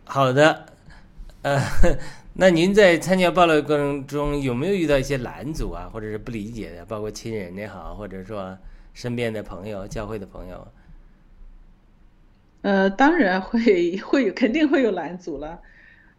[0.03, 0.65] 好的，
[1.41, 1.59] 呃，
[2.33, 8.57] 那您在参加爆料过程中有没有遇到一些拦阻啊，或者是不理解的，包括亲人也好，或者说
[8.93, 10.67] 身边的朋友、教会的朋友？
[12.61, 15.59] 呃，当然会会肯定会有拦阻了。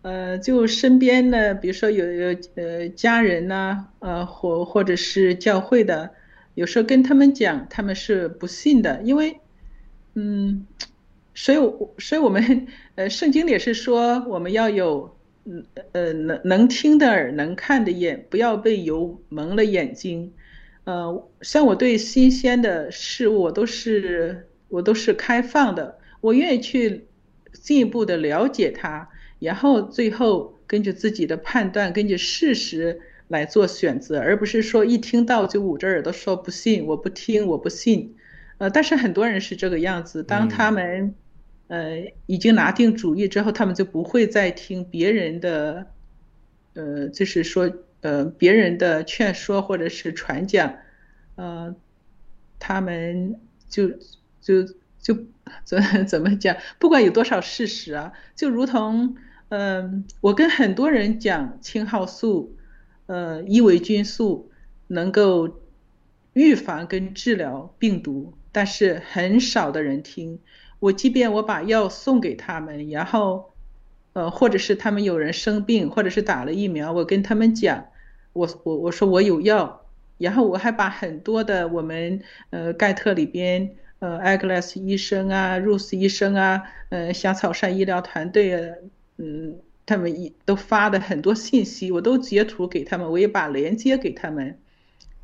[0.07, 6.13] 呃，就身边的，比如说有有呃家人呐，呃或或者是教会的，
[6.55, 9.41] 有时候跟他们讲，他们是不信的，因为，
[10.15, 10.65] 嗯，
[11.35, 11.59] 所以
[11.99, 20.33] 所以我们呃圣经里是说，我们要有嗯呃能能听的耳，能看的眼，不要被油蒙了眼睛。
[20.85, 27.07] 呃，像我对新鲜的事物，我都是我都是开放的，我愿意去
[27.51, 29.09] 进一步的了解它。
[29.39, 38.17] 然后最后根据自己的判断，根据事实来做选择，而不是说一听到就捂着耳朵说不信，我不听，我不信。
[38.59, 41.15] 呃，但是很多人是这个样子，当他们
[41.69, 45.87] 呃已经拿定主意之后，他们就不会再听别人的，
[46.73, 47.71] 呃，就是说
[48.01, 50.75] 呃别人的劝说或者是传讲，
[51.35, 51.77] 呃，
[52.59, 53.91] 他们就
[54.41, 54.63] 就
[55.01, 55.19] 就
[55.65, 56.57] 怎怎么讲？
[56.79, 59.17] 不管有多少事实啊，就如同。
[59.49, 62.57] 嗯，我跟很多人讲青蒿素，
[63.07, 64.51] 呃，伊维菌素
[64.89, 65.61] 能够
[66.33, 70.41] 预防跟治疗病毒，但是很少的人听。
[70.81, 73.53] 我即便我把药送给他们，然后，
[74.15, 77.87] 呃，或者是他们有人生病，或者是打了疫苗，我跟他们讲，
[78.33, 79.87] 我我我说我有药，
[80.19, 82.21] 然后我还把很多的我们
[82.51, 88.75] 呃盖特里边呃艾格拉斯医生啊、露丝医生啊、呃香草山医疗团队。
[89.19, 94.59] 嗯，他们一都发的很多信息，我都截图给他们，我也把链接给他们，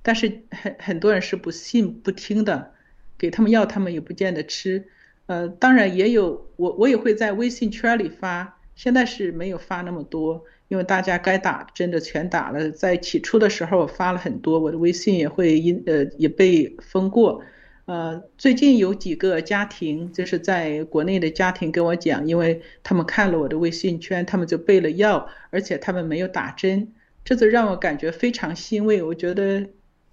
[0.00, 2.72] 但是很很多人是不信不听的，
[3.18, 4.86] 给他们药他们也不见得吃。
[5.26, 12.70] 呃，当然也有我我也会在微信圈里发，现在是没有发那么多，因为大家该打针的全打了。
[12.70, 17.44] 在起初的时候我发了很多，我的微信也会因呃也被封过。
[17.84, 26.92] 呃，最近有几个家庭，就是在国内的家庭跟我讲，因为他们看了我的微信圈，他们就备了药，而且他们没有打针，
[27.24, 29.02] 这就让我感觉非常欣慰。
[29.02, 29.66] 我觉得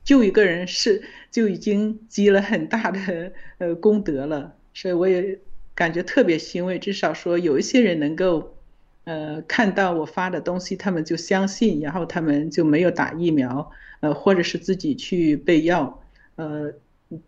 [0.03, 5.38] 救一个人是就已经积了很大的呃功德了，所以我也
[5.76, 6.80] 感觉特别欣慰。
[6.80, 8.57] 至少说有一些人能够
[9.03, 16.01] 呃看到我发的东西，他们就相信，然后他们就没有打疫苗，呃，或者是自己去备药，
[16.36, 16.74] 呃。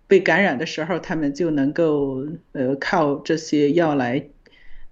[0.07, 4.27] 被感染的时候，他们就能够呃靠这些药来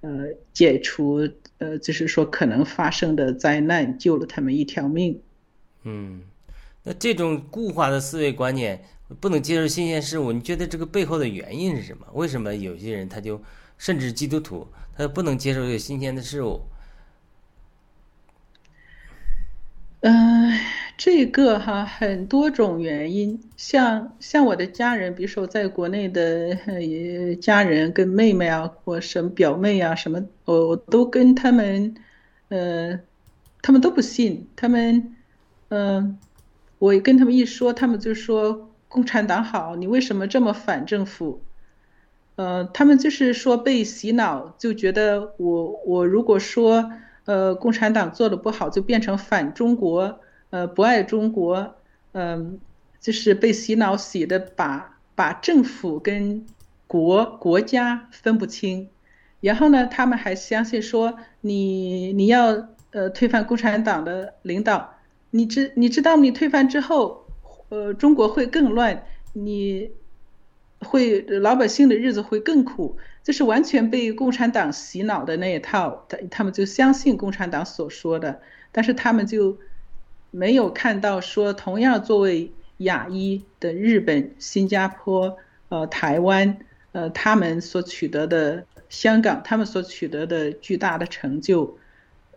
[0.02, 1.30] 呃解除
[1.60, 5.22] 呃就是说可能发生的灾难，救了他们一条命。
[5.84, 6.22] 嗯，
[6.84, 8.84] 那这种固化的思维观念，
[9.20, 12.06] 不能接受新鲜事物，你觉得这个背后的原因是什么？
[12.14, 13.42] 为什么有些人他就
[13.78, 16.62] 甚至基督徒他不能接受这个新鲜的事物？
[20.02, 20.58] 嗯、
[20.98, 26.56] 这个哈很多种原因，像像我的家人，比如说在国内的
[27.42, 31.94] 家人跟妹妹啊，或什么表妹啊什么，我我都跟他们，
[32.48, 32.98] 呃，
[33.62, 35.16] 他们都不信，他们，
[35.68, 36.18] 嗯、
[36.78, 41.42] 我跟他们一说，他们就说共产党好，你为什么这么反政府？
[42.38, 46.90] 呃，他们就是说被洗脑，就觉得我我如果说
[47.30, 50.20] 呃共产党做的不好，就变成反中国，
[50.50, 51.76] 呃不爱中国，
[52.14, 52.60] 嗯、
[53.00, 56.44] 就是被洗脑洗的把把政府跟
[56.88, 58.90] 国国家分不清，
[59.42, 64.96] 然后呢，他们还相信说你你要呃推翻共产党的领导，
[65.30, 67.28] 你知你知道你推翻之后，
[67.70, 69.04] 呃中国会更乱，
[69.34, 69.92] 你。
[70.82, 72.96] 会老百姓的日子会更苦，
[73.30, 79.56] 这是完全被共产党洗脑的那一套，他他们就相信共产党所说的，但是他们就
[80.32, 86.58] 没有看到说，同样作为亚裔的日本、新加坡、呃台湾，
[86.92, 91.78] 呃他们所取得的香港，他们所取得的巨大的成就，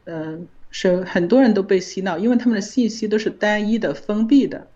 [0.04, 0.40] 呃
[0.70, 4.68] 是很多人都被洗脑，因为他们的信息都是单一的、封闭的。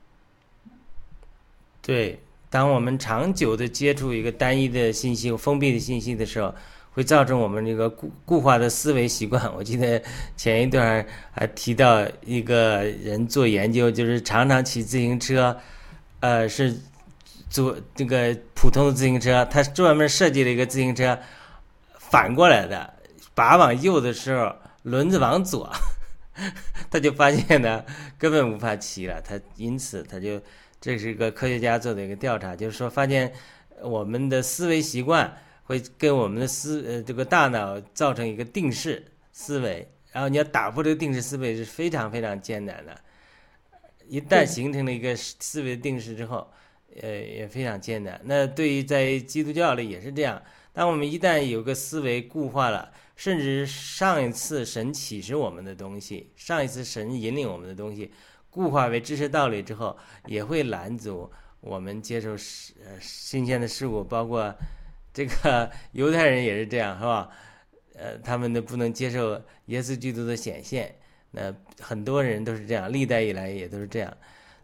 [1.82, 2.20] 对，
[2.56, 6.54] 当我们长久的接触一个单一的信息、封闭的信息的时候，
[6.90, 9.54] 会造成我们这个固固化的思维习惯。
[9.54, 10.02] 我记得
[10.38, 15.54] 前一段还提到一个人做研究，就是常常骑自行车，
[16.20, 16.74] 呃，是
[17.50, 21.18] 坐这个普通的自行车，他专门设计了一个自行车
[21.98, 22.94] 反过来的，
[23.34, 25.70] 把往右的时候，轮子往左，
[26.90, 27.84] 他就发现呢
[28.16, 30.40] 根本无法骑了，他因此他就。
[30.80, 33.32] 这是一个科学家做的一个调查，就是说发现
[33.82, 42.96] 我们的思维习惯会跟我们的思呃这个大脑造成一个定式思维，然后你要打破这个定式思维是非常非常艰难的。
[44.06, 46.48] 一旦形成了一个思维定式之后，
[47.02, 48.20] 呃也非常艰难。
[48.24, 50.40] 那对于在基督教里也是这样，
[50.72, 58.12] 当我们一旦有个思维固化了，甚至上一次神启示我们的东西，上一次神引领我们的东西。
[58.56, 59.94] 固化为知识道理之后，
[60.24, 61.30] 也会拦阻
[61.60, 64.54] 我们接受事呃新鲜的事物，包括
[65.12, 67.28] 这个犹太人也是这样，是吧？
[67.94, 70.94] 呃，他们都不能接受耶稣基督的显现，
[71.32, 74.16] 那很多人都是这样，历代以来也都是这样。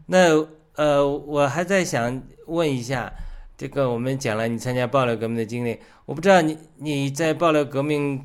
[0.07, 0.43] 那
[0.75, 3.13] 呃，我还在想问一下，
[3.55, 8.23] 这个我们讲了你参加爆料革命的经历，我不知道你你在爆料革命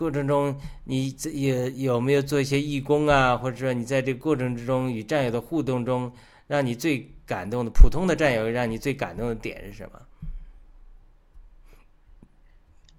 [0.00, 6.10] 过过程中，你这也有没有做一些义工啊，或者说你在这个过程之中与战友的互动中，
[6.46, 10.00] 让你最感动的普通的战友让你最感动的点是什么？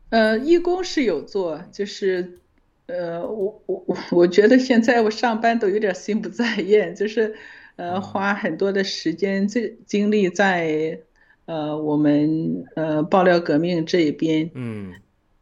[0.09, 2.37] 呃，义工是有做，就是，
[2.85, 7.33] 呃，我我我我觉得现在我上班都有点心不在焉，就是，
[7.77, 10.99] 呃，花很多的时间这精力在，
[11.45, 14.93] 呃，我们呃爆料革命这一边，嗯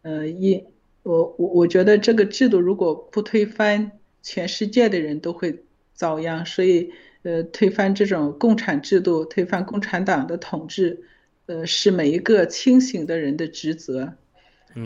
[0.04, 0.64] 呃，一
[1.10, 3.92] 我我我觉得这个制度如果不推翻，
[4.22, 5.64] 全世界的人都会
[5.96, 6.92] 遭殃，所以，
[7.24, 11.02] 呃，推翻这种共产制度，推翻共产党的统治，
[11.48, 14.14] 呃，是每一个清醒的人的职责。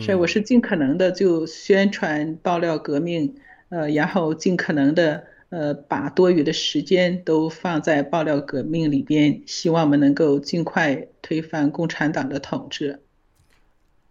[0.00, 3.34] 所以我是尽可能的就宣传爆料革命，
[3.68, 13.00] 呃，然后尽可能的呃把多余的时间都放在爆料革命里边，希望我们能够尽快推翻共产党的统治。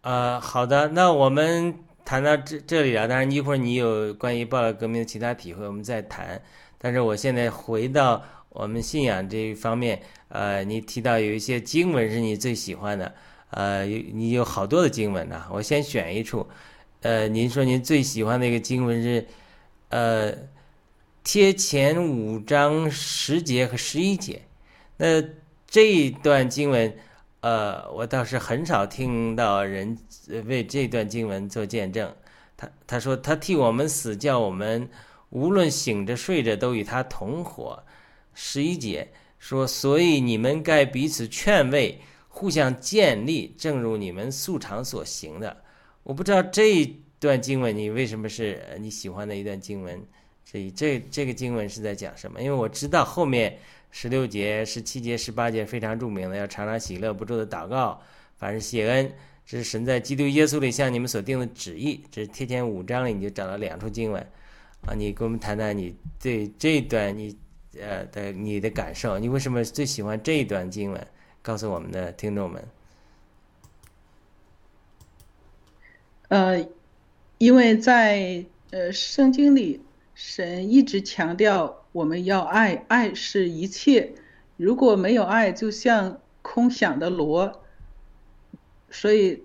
[0.01, 1.73] 呃，好的，那我们
[2.05, 6.41] 谈到这这里了，当然一会儿你有关于爆料革命的其他体会，我们再谈。
[6.77, 13.13] 但是我现在回到我们信仰这一方面，呃，你提到有一些经文是你最喜欢的。
[13.51, 16.47] 呃，你有好多的经文呢、我先选一处。
[17.01, 19.27] 呃，您说您最喜欢的一个经文是，
[19.89, 20.33] 呃，
[21.23, 24.41] 贴前五章十节和十一节。
[24.97, 25.23] 那
[25.67, 26.95] 这一段经文，
[27.43, 29.97] 呃，我倒是很少听到人
[30.45, 32.09] 为这段经文做见证。
[32.55, 34.87] 他他说他替我们死，叫我们
[35.29, 37.83] 无论醒着睡着都与他同活。
[38.33, 41.99] 十一节说，所以你们该彼此劝慰。
[42.35, 45.55] 互相建立，正如你们素常所行的。
[46.01, 50.01] 我不知道这一段经文你为什么是你喜欢的一段经文？
[50.43, 52.41] 所以这这个经文是在讲什么？
[52.41, 53.59] 因为我知道后面
[53.95, 58.01] 十六节、十七节、十八节非常著名的，要常常喜乐，不住的祷告，
[58.37, 59.13] 凡是谢恩，
[59.45, 62.03] 这是神在基督耶稣里向你们所定的旨意。
[62.09, 64.19] 这是贴前五章里你就找到两处经文
[64.87, 67.37] 啊，你跟我们谈谈你对这一段你
[67.79, 71.07] 呃的你的感受，你为什么最喜欢这一段经文？
[71.43, 72.67] 告诉我们的听众们。
[76.29, 76.67] 呃，
[77.37, 79.79] 因为在呃圣经里，
[80.25, 84.13] 神一直强调我们要爱，爱是一切。
[84.55, 87.61] 如果没有爱，就像空想的锣。
[88.89, 89.43] 所以，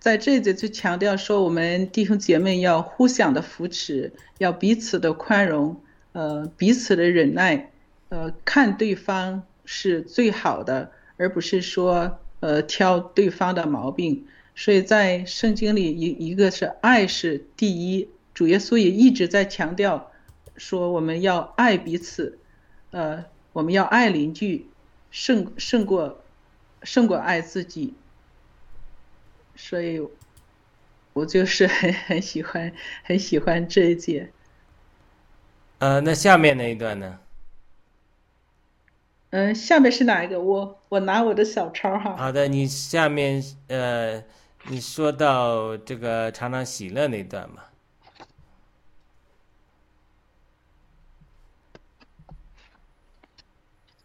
[0.00, 5.80] 在这里就强调说，我们弟兄姐妹要互相的扶持，要彼此的宽容，
[6.10, 7.70] 呃，彼此的忍耐，
[8.08, 14.26] 呃，看对方是最好的，而不是说呃挑对方的毛病。
[14.56, 20.10] 所以在圣经里，一一个是爱是第一，主耶稣也一直在强调
[20.56, 22.38] 说我们要爱彼此，
[22.90, 24.68] 呃，我们要爱邻居，
[25.10, 26.22] 胜胜过
[26.82, 27.94] 胜过爱自己。
[29.56, 30.04] 所以，
[31.12, 32.72] 我就是很很喜欢
[33.04, 34.32] 很喜欢这一节。
[35.78, 37.20] 呃，那下面那一段呢？
[39.30, 40.40] 嗯，下面是哪一个？
[40.40, 42.16] 我我拿我的小抄哈。
[42.16, 44.22] 好的，你下面呃，
[44.68, 47.62] 你说到这个常常喜乐那段嘛？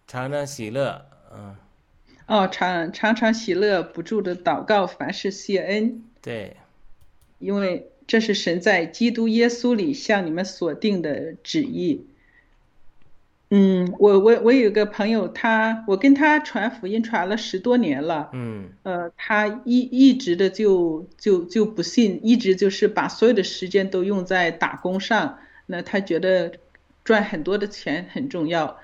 [0.09, 1.55] 常常喜乐，嗯。
[2.25, 6.03] 哦，常常常喜乐，不住的祷告，凡事谢恩。
[6.19, 6.57] 对，
[7.37, 12.07] 因为这是神在基督耶稣里向你们所定的旨意。
[13.51, 18.31] 嗯，我我我有个朋友，他我跟他传福音传了十多年了。
[18.33, 18.69] 嗯。
[18.81, 25.37] 呃，他一一直的就就就不信，一直就是把所有的时间都用在打工上。
[25.67, 26.53] 那他觉得
[27.03, 28.79] 赚很多的钱很重要。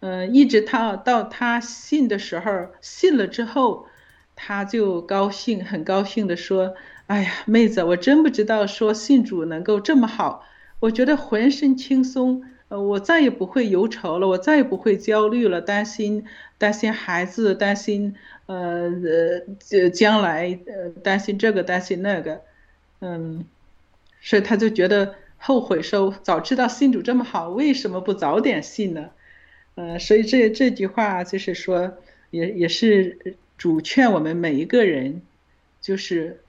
[0.00, 3.86] 嗯，一直他到他信的时候，信了之后，
[4.34, 6.74] 他就高兴，很高兴的说
[7.06, 10.42] ：“哎呀，妹子，我真不知道说信主能够这么好，
[10.80, 16.24] 我觉得浑身轻松，呃，我再也不会忧愁了，我再也不会焦虑了，担心
[16.56, 18.14] 担心孩子，担心
[18.46, 18.90] 呃
[19.70, 22.40] 呃将来呃担心这个担心那个，
[23.00, 23.44] 嗯，
[24.22, 29.10] 所以他就觉得后悔说，早知道信主这么好，为什么不早点信呢？”
[29.80, 31.94] 呃，所以这这句话就是说，
[32.30, 35.22] 也也是主劝我们每一个人，
[35.80, 36.42] 就是，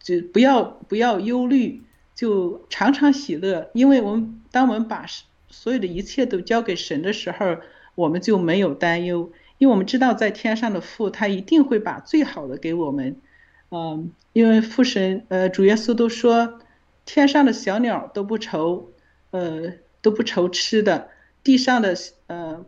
[0.00, 1.82] 就不要不要忧虑，
[2.14, 5.04] 就常常喜乐，因为我们当我们把
[5.48, 7.56] 所有的一切都交给神的时候，
[7.96, 13.16] 我们就没有担忧，因为我们知道在天上的父他一定会把最好的给我们，
[13.72, 16.60] 嗯，因为父神呃主耶稣都说，
[17.04, 18.92] 天上的小鸟都不愁，
[19.32, 21.08] 呃都不愁吃的。
[21.44, 22.64] 地上的呃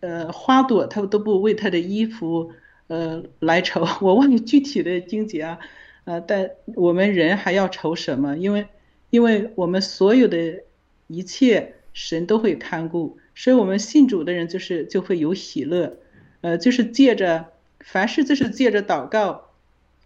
[0.00, 2.52] 呃花朵，它都不为它的衣服
[2.88, 3.86] 呃来愁。
[4.00, 5.58] 我忘记具体的经节啊，
[6.04, 8.36] 呃，但我们人还要愁什么？
[8.36, 8.66] 因为
[9.10, 10.62] 因为我们所有的
[11.06, 15.96] 一切神都会看顾，所以我们信主的人就是就会有喜乐，
[16.40, 17.46] 呃，就是借着
[17.80, 19.50] 凡事就是借着祷告、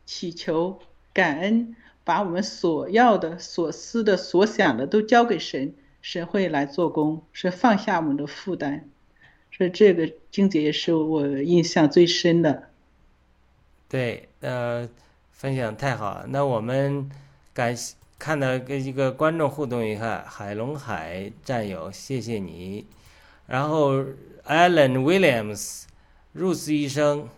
[0.05, 0.79] 祈求、
[1.13, 5.75] 感恩，把我们所要的、所思的、所想的都交给神。
[6.03, 8.83] 神会来做工，是放下我们的负担，
[9.53, 12.71] 所以这个经节也是我印象最深的。
[13.89, 14.89] 对，呃，
[15.31, 16.25] 分享太好。
[16.27, 17.09] 那我们
[17.55, 17.75] 感
[18.19, 22.85] 看到跟一个观众互动一下，海龙海战友，谢谢你。
[23.47, 24.03] 然后
[24.45, 25.85] Alan Williams、
[26.35, 27.29] Rose 医生，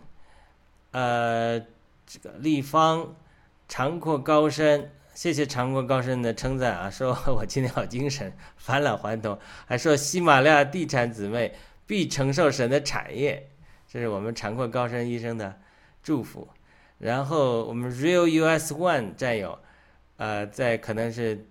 [0.93, 1.61] 呃，
[2.07, 3.15] 这个立方
[3.69, 4.91] 长阔高深。
[5.15, 11.55] 谢谢长过高深的称赞啊， 说我今天好精神，返老还童，还说喜马拉雅地产姊妹
[11.87, 13.49] 必承受神的产业，
[13.89, 15.57] 这是我们长过高深医生的
[16.03, 16.49] 祝福。
[16.99, 19.57] 然后我们 Real US One 战友，
[20.17, 21.47] 呃，在可能是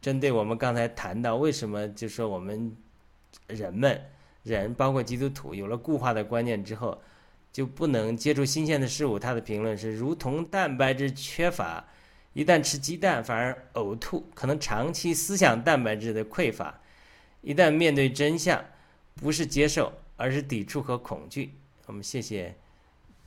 [0.00, 2.76] 针对我们刚才谈到为什么就说我们
[3.46, 4.00] 人们
[4.42, 7.00] 人包括基督徒有了固化的观念之后，
[7.52, 9.16] 就不能接触新鲜的事物。
[9.16, 11.84] 他的评论是如同蛋白质缺乏。
[12.32, 16.78] 一旦吃鸡蛋，反而呕吐，可能长期思想蛋白质的匮乏。
[17.42, 18.64] 一旦面对真相，
[19.16, 21.52] 不是接受，而是抵触和恐惧。
[21.86, 22.54] 我们谢谢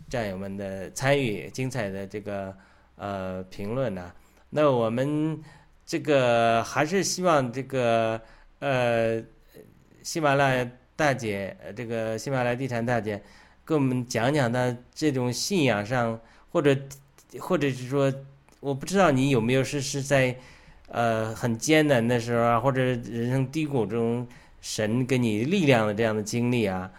[0.07, 2.55] 战友们的参与，精彩的这个
[2.95, 4.09] 呃评论呢。
[4.51, 5.37] 那我们
[5.85, 8.21] 这个还是希望这个
[8.59, 9.21] 呃
[10.01, 13.21] 喜马拉雅大姐，这个喜马拉雅地产大姐，
[13.65, 16.17] 跟我们讲讲她这种信仰上，
[16.53, 16.73] 或者
[17.37, 18.09] 或者是说。
[18.63, 20.33] 我不知道你有没有是是在，
[20.87, 24.25] 呃，很艰难的时候啊，或者人生低谷中，
[24.61, 26.89] 神给你力量的这样的经历啊，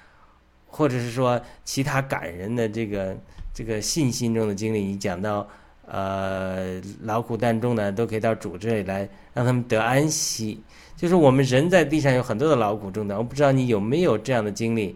[0.67, 3.17] 或者是说其他感人的这个
[3.55, 5.49] 这个信心中的经历，你讲到
[5.87, 10.61] 呃劳苦担重的都可以到主这里来，让他们得安息。
[10.95, 14.95] 就是我们人在地上有很多的劳苦重担，我不知道你有没有这样的经历，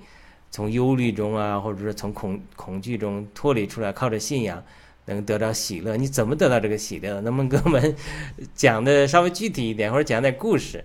[0.50, 4.62] 从忧虑中啊，或者说从恐恐惧中脱离出来，靠着信仰。
[5.14, 5.96] 能得到喜乐。
[5.96, 7.20] 你怎么得到这个喜乐？
[7.20, 7.94] 能不能给我们
[8.54, 10.84] 讲的稍微具体一点，或者讲点故事？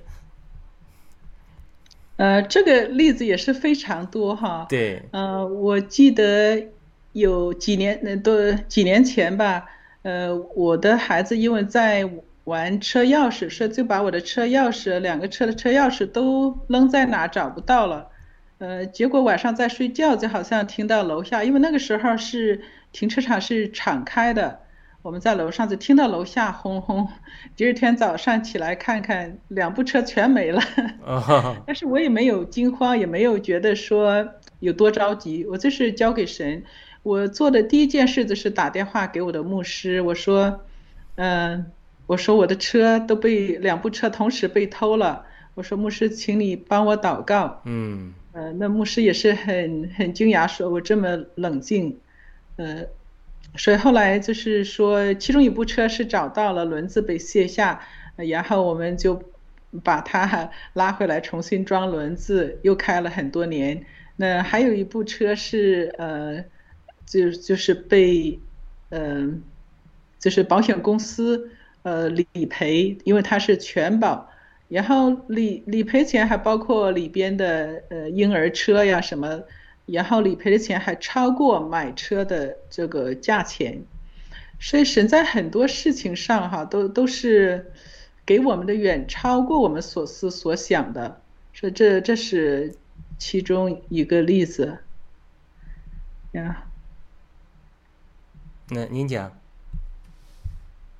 [2.18, 4.68] 呃，这个例子也是非常多哈。
[4.70, 6.68] 对，呃，我记得
[7.12, 9.66] 有几年，呃，都几年前吧。
[10.04, 12.08] 呃，我的孩子因为在
[12.44, 18.10] 玩车钥匙，所以就把我的车钥匙，两个车的车钥匙都扔在哪找不到了。
[18.60, 22.62] 呃，结果晚上在睡觉，就好像听到楼下，因为那个时候是
[22.94, 24.62] 停车场是敞开的。
[25.02, 27.10] 我们在楼上就听到楼下轰轰，
[27.58, 30.62] 第二天早上起来看看，两部车全没了。
[31.68, 34.26] 但是我也没有惊慌，也没有觉得说
[34.62, 36.64] 有多着急，我就是交给神。
[37.02, 40.62] 我做的第一件事就是打电话给我的牧师，我说，
[41.16, 41.66] 嗯，
[42.08, 45.26] 我说我的车都被两部车同时被偷了，
[45.56, 47.60] 我说牧师，请你帮我祷告。
[47.66, 52.00] 嗯，呃，那牧师也是很很惊讶，说我这么冷静，
[52.58, 52.86] 呃。
[53.56, 57.82] 所以后来就是说，其中一部车是找到了轮子被卸下，
[58.16, 59.22] 然后我们就
[59.84, 63.86] 把它 拉回来重新装轮子，又开了很多年。
[64.16, 66.44] 那还有一部车是呃，
[67.06, 68.40] 就就是被
[68.90, 69.44] 嗯，
[70.18, 71.52] 就是保险公司
[71.84, 74.32] 呃理赔，因为它是全保，
[74.68, 79.44] 然后理理赔钱还包括里边的呃婴儿车呀什么。
[79.86, 83.84] 然后理赔的钱还超过买车的这个价钱，
[84.60, 87.74] 所以神在很多事情上哈都都是
[88.26, 91.22] 给我们的远超过我们所思所想的，
[91.54, 92.76] 所以这这是
[93.18, 94.80] 其中一个例子
[96.32, 96.64] 呀。
[98.70, 99.38] 那您讲。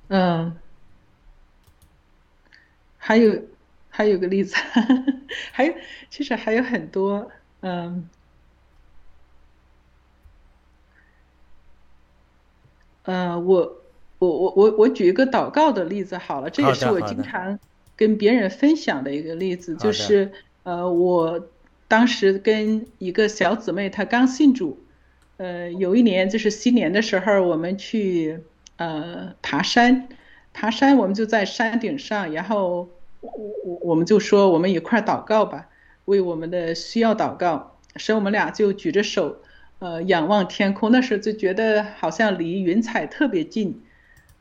[0.08, 0.54] 嗯，
[2.98, 3.42] 还有
[3.88, 4.54] 还有个例子，
[5.50, 5.74] 还有
[6.10, 8.06] 其实还有很多嗯。
[13.04, 13.76] 呃，我
[14.18, 17.58] 我我我我举一个祷告的例子好了，这也是我经常
[17.96, 20.32] 跟别人分享的一个例子，就是
[20.62, 21.46] 呃，我
[21.86, 24.78] 当时跟一个小姊妹，她刚信主，
[25.36, 28.40] 呃，有一年就是新年的时候，我们去
[28.76, 30.08] 呃爬山，
[30.54, 32.88] 爬山我们就在山顶上，然后
[33.20, 33.30] 我
[33.64, 35.68] 我我们就说我们一块祷告吧，
[36.06, 39.36] 为我们的需要祷告，所以我们俩就举着手。
[39.84, 43.82] 呃，仰望天空，那时候就觉得好像离云彩特别近。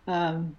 [0.05, 0.55] 嗯，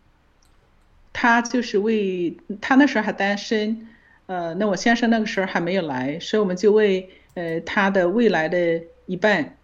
[1.10, 3.88] 他就是为他那时候还单身，
[4.26, 9.56] 呃，那我先生那个时候还没有来，所以我们就为呃他的未来的一半，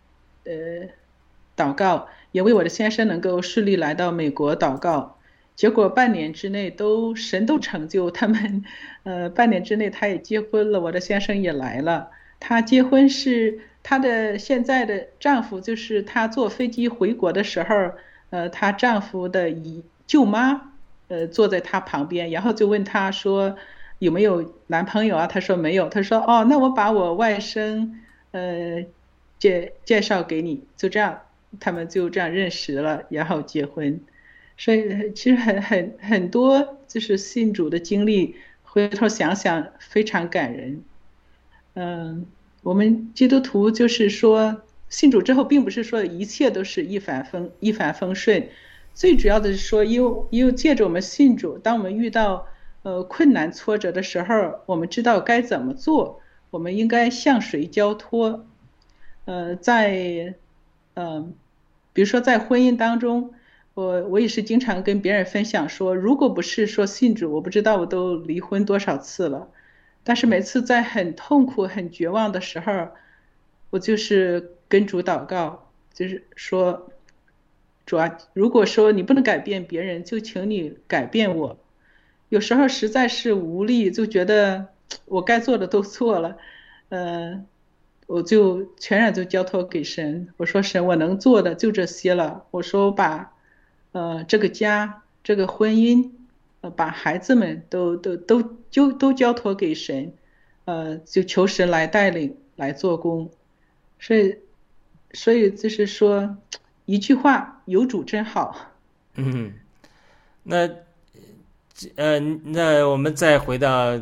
[0.44, 0.88] 呃，
[1.54, 5.18] 祷告，也为我的先生能够顺利来到美国祷告。
[5.54, 8.64] 结果半年之内都神都成就，他们
[9.02, 12.08] 呃半年之内他也结婚了，我的先生也来了。
[12.38, 13.60] 他结婚是。
[13.82, 17.92] 她的现在的丈夫就是她坐飞机回国的时候，
[18.30, 20.72] 呃，她丈夫的姨舅妈，
[21.08, 23.56] 呃，坐在她旁边，然后就问她说
[23.98, 25.26] 有没有男朋友啊？
[25.26, 25.88] 她说没有。
[25.88, 27.90] 她说哦，那我把我外甥，
[28.32, 28.84] 呃，
[29.38, 31.22] 介介绍给你，就这样，
[31.58, 34.00] 他们就这样认识了，然后结婚。
[34.56, 40.84] 所以其实很很很多就是信主的经历，回头想想非常感人，
[41.74, 42.26] 嗯。
[42.62, 48.48] 我们基督徒就是说，信主之后，并不是说一切都是一帆风一帆风顺，
[48.92, 52.46] 最主要的是说，又又借着我们信主，当我们遇到
[52.82, 58.44] 呃困难挫折的时候，我们知道该怎么做，我们应该向谁交托。
[59.24, 60.34] 呃，在
[60.94, 61.34] 嗯，
[61.92, 63.32] 比如说在婚姻当中，
[63.74, 69.48] 我我也是经常跟别人分享说，如果不是说信主，我不知道我都离婚多少次了。
[70.10, 72.88] 但是每次在很痛苦、很绝望的时候，
[73.70, 76.90] 我就是跟主祷告，就是说，
[77.86, 81.56] 主啊，如果说你不能改变别人，就请你改变我。
[82.28, 84.66] 有时候实在是无力，就觉得
[85.04, 86.36] 我该做的都做了，
[86.88, 87.44] 呃，
[88.08, 90.34] 我就全然就交托给神。
[90.38, 92.46] 我说神，我能做的就这些了。
[92.50, 93.32] 我说我把，
[93.92, 96.10] 呃，这个家，这个婚姻。
[96.62, 100.12] 呃，把孩子们都都都就都交托给神，
[100.64, 103.28] 呃，就求神来带领来做工，
[103.98, 104.36] 所以，
[105.12, 106.36] 所以就是说，
[106.84, 108.72] 一句话，有主真好。
[109.16, 109.52] 嗯，
[110.44, 110.70] 那，
[111.96, 113.98] 呃，那我们再回到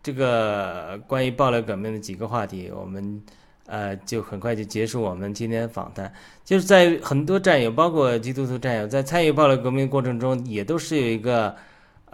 [0.00, 3.20] 这个关于暴力革命的几个话题，我们
[3.66, 6.12] 呃就很快就结束我们今天访谈。
[6.44, 11.56] 就是在很多战友，包括基督徒战友，在参与暴力革命过程中，也都是有一个。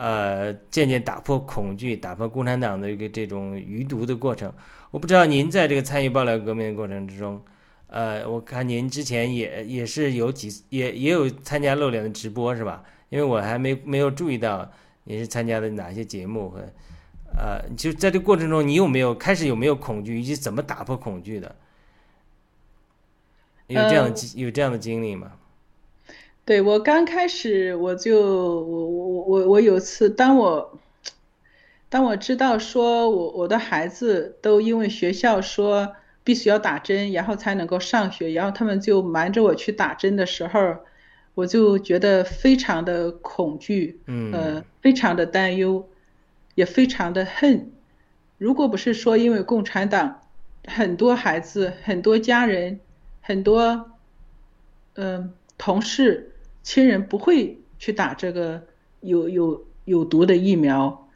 [0.00, 4.50] 呃，渐渐打破恐惧，打破共产党的一个这种余毒的过程。
[4.90, 7.38] 我不知道您在这个参与爆料革命的过程之中，
[7.88, 12.82] 呃，我看您之前也也是有几也也有参加露脸的直播是吧？
[13.10, 14.72] 因为我还没没有注意到
[15.04, 16.60] 您是参加的哪些节目和
[17.36, 21.54] 呃，就在这过程中，你有没有开始有没有恐惧，以及怎么打破恐惧的？
[23.66, 25.32] 有这样的经有这样的经历吗？
[26.42, 28.18] 对我刚开始我就
[28.62, 28.99] 我
[29.30, 30.78] 我我我有次当我
[31.88, 40.78] 当我知道说我我的孩子都因为学校说必须要打针，然后才能够上学，然后他们就瞒着我去打针的时候，
[41.34, 45.88] 我就觉得非常的恐惧，嗯呃，非常的担忧，
[46.54, 47.72] 也非常的恨。
[48.36, 50.20] 如果不是说因为共产党，
[50.66, 52.80] 很多孩子、很多家人、
[53.20, 53.90] 很多
[54.94, 58.66] 嗯、同事、亲人不会去打这个
[59.00, 61.08] 有有有毒的疫苗，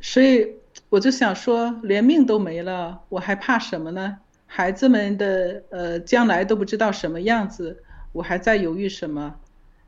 [0.00, 0.54] 所以
[0.88, 4.18] 我就想说，连命都没了，我还怕什么呢？
[4.46, 7.82] 孩子们的呃将来都不知道什么样子，
[8.12, 9.36] 我还在犹豫什么？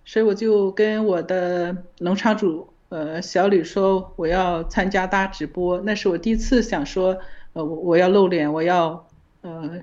[0.05, 7.19] 所以我就跟我的农场主呃小吕说，我要参加大直播，那是我第一次想说，
[7.53, 9.09] 呃我我要露脸，我要
[9.43, 9.83] 呃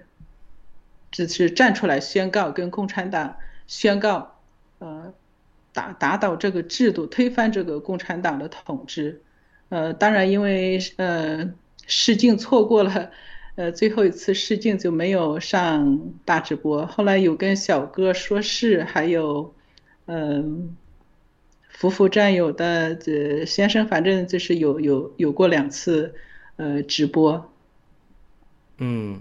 [1.11, 4.35] 只是站出来宣告，跟共产党宣告，
[4.79, 5.13] 呃
[5.73, 9.21] 打打倒这个制度，推翻这个共产党的统治。
[9.69, 11.53] 呃，当然因为呃
[11.85, 13.11] 试镜错过了，
[13.55, 16.85] 呃最后一次试镜就没有上大直播。
[16.85, 19.53] 后来有跟小哥说事，还有
[20.05, 20.75] 嗯、
[21.69, 26.15] 夫妇战友的这先生，反正就是有有有过两次
[26.55, 27.51] 呃直播。
[28.77, 29.19] 嗯，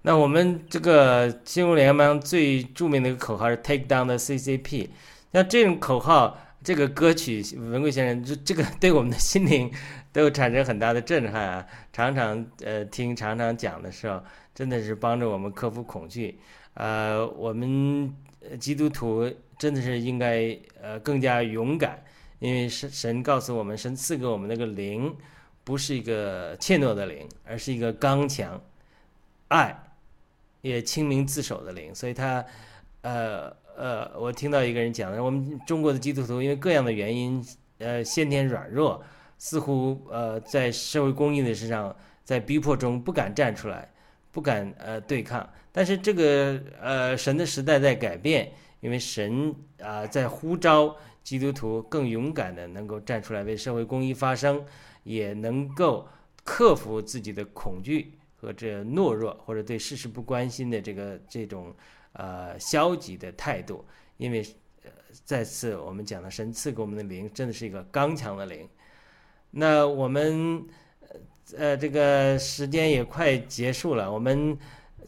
[0.00, 4.88] 那我们这个新闻联盟最著名的一个口号是 “Take down the CCP”，
[5.32, 9.72] 像这种口号，这个歌曲，文贵先生，这这个对我们的心灵
[10.12, 11.66] 都产生很大的震撼啊！
[11.92, 14.22] 常常呃听，常常讲的时候，
[14.54, 16.38] 真的是帮助我们克服恐惧。
[16.74, 18.14] 呃，我们
[18.60, 22.02] 基督徒真的是应该呃更加勇敢，
[22.38, 25.16] 因为神神告诉我们，神赐给我们那个灵，
[25.64, 28.60] 不是一个怯懦的灵，而是一个刚强。
[29.48, 29.82] 爱，
[30.62, 32.44] 也清明自守的灵，所以他，
[33.02, 37.44] 呃呃，我听到一个人讲的，我们中国的基督徒因为各样的原因，
[37.78, 39.02] 呃，先天软弱，
[39.38, 41.94] 似乎呃在社会公益的事上，
[42.24, 43.90] 在逼迫中不敢站出来，
[44.30, 45.48] 不敢呃对抗。
[45.72, 54.64] 但是这个呃神的时代在改变，因为神啊、在呼召基督徒更勇敢的能够站出来为社会公益发声，
[55.04, 56.06] 也能够
[56.44, 58.18] 克服自己的恐惧。
[58.42, 61.72] 和这懦弱或者对事实不关心的这个这种
[62.12, 63.84] 呃消极的态度，
[64.16, 64.44] 因为
[64.84, 64.90] 呃
[65.24, 68.68] 再次我们讲的神赐给我们的灵真的是一个刚强的灵。
[69.50, 70.64] 那我们
[71.00, 74.56] 呃呃这个时间也快结束了，我们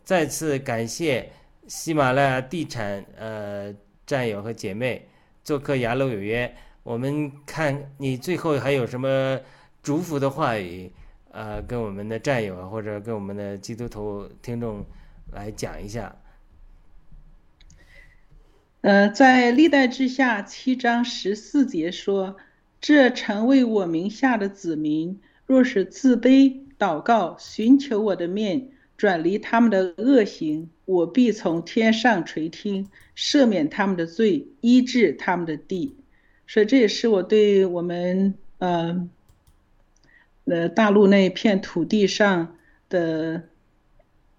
[0.02, 1.30] 再次感谢
[1.66, 3.74] 喜马拉雅地产呃
[4.07, 5.09] 战友和姐妹
[5.42, 6.55] 做客雅鲁有约。
[6.82, 9.40] 我们看你最后还有什么
[9.82, 10.92] 祝福的话语？
[11.30, 14.84] 呃，跟我们的战友啊，或者跟我们的基督徒听众
[15.32, 16.14] 来讲一下。
[18.85, 22.37] 呃，在历代之下七章十四节说
[22.82, 28.68] ：“这成为我名下的子民，若是自卑、祷告、寻求我的面，
[28.99, 35.97] 转离他们的恶行，我必从天上垂听，赦免他们的罪，医治他们的地。”
[36.47, 39.09] 所以这也是我对我们呃
[40.45, 42.59] 呃大陆那片土地上
[42.91, 43.45] 的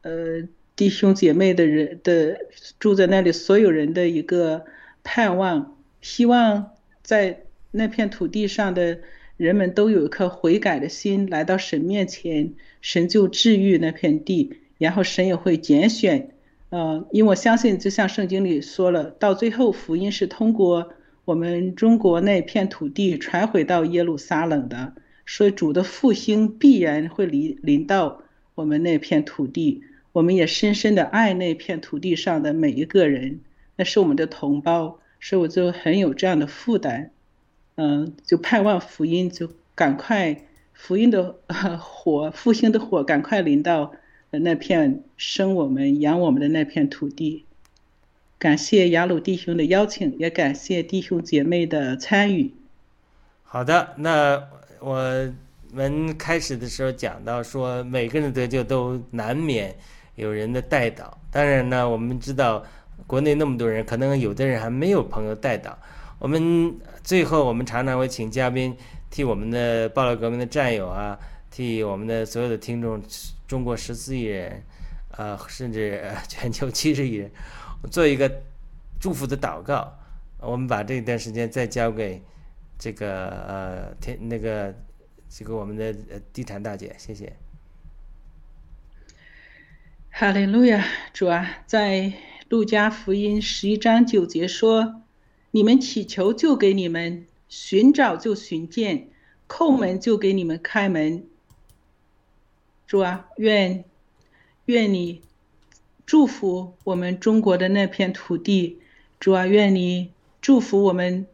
[0.04, 2.38] 呃弟兄姐妹的人的
[2.80, 4.66] 住在那里所有人的一个
[5.04, 6.72] 盼望，希望
[7.02, 9.00] 在那片土地上的
[9.38, 16.32] 人们都有一颗悔改的心，来到神面前，神就治愈那片地，然后神也会拣选，
[16.70, 24.94] 呃，因为我相信，就像圣经里说了，到最后福音是通过我们中国那片土地传回到耶路撒冷的。
[25.28, 28.22] 所以主的复兴必然会临临到
[28.54, 29.82] 我们那片土地，
[30.16, 33.42] 我们也深深的爱那片土地上的每一个人，
[33.76, 37.10] 那是我们的同胞，所以我就很有这样的负担，
[37.76, 40.44] 嗯，就盼望福音就赶快
[40.74, 41.36] 福音的、
[41.82, 43.92] 火复兴的火赶快临到
[44.32, 47.44] 那片生我们养我们的那片土地。
[48.40, 52.54] 感谢雅鲁弟兄的邀请，也感谢弟兄姐妹的参与。
[53.44, 54.42] 好的，那
[54.80, 55.34] 我
[55.74, 59.76] 们开始的时候讲到说，每个人得救都难免
[60.16, 61.18] 有人的带导。
[61.32, 62.64] 当然呢，我们知道
[63.06, 65.78] 国内那么多人，可能有的人还没有朋友带导。
[66.18, 68.76] 我们最后，我们常常会请嘉宾
[69.10, 71.20] 替我们的暴乱革命的战友啊，
[71.52, 73.02] 替我们的所有的听众，
[73.48, 74.64] 中国十四亿人，
[75.12, 77.30] 呃，甚至全球七十亿人，
[77.92, 78.32] 做一个
[79.00, 79.94] 祝福的祷告。
[80.40, 82.22] 我们把这段时间再交给
[82.78, 84.74] 这个呃天那个
[85.28, 85.94] 这个我们的
[86.32, 87.32] 地产大姐，谢谢。
[90.18, 92.14] 哈利路亚，主啊，在
[92.48, 95.02] 路加福音十一章九节说
[95.52, 99.10] ：“你们祈求，就给你们；寻找，就寻见；
[99.50, 101.28] 叩门，就给你们开门。”
[102.88, 103.84] 主啊，愿
[104.64, 105.22] 愿你
[106.06, 108.80] 祝福我们中国的那片土地。
[109.20, 111.28] 主啊，愿你祝福我们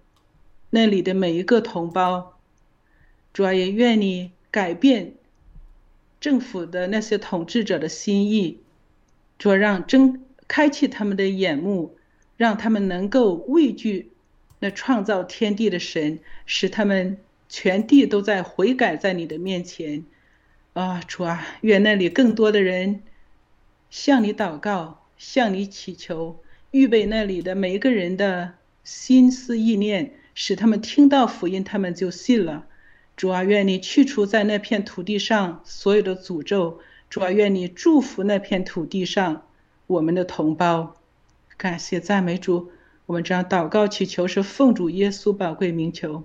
[0.71, 2.35] 那里的每一个同胞。
[3.31, 5.13] 主啊，也愿你改变
[6.19, 8.57] 政府的那些统治者的心意。
[9.41, 11.97] 主让睁开启他们的眼目，
[12.37, 14.11] 让他们能够畏惧
[14.59, 17.17] 那创造天地的神，使他们
[17.49, 20.05] 全地都在悔改在你的面前。
[20.73, 23.01] 啊，主啊，愿那里更多的人
[23.89, 26.39] 向你祷告，向你祈求，
[26.69, 32.67] 预备那里的每一个人的心思意念，使他们听到福音，他们就信了。
[33.17, 36.79] 主啊，愿你去除在那片土地上所有的诅咒。
[37.11, 39.45] 主啊，愿你祝福那片土地上
[39.85, 40.95] 我们的同胞，
[41.57, 42.71] 感谢赞美主。
[43.05, 46.23] 我们这样祷告祈求是奉主耶稣宝贵名求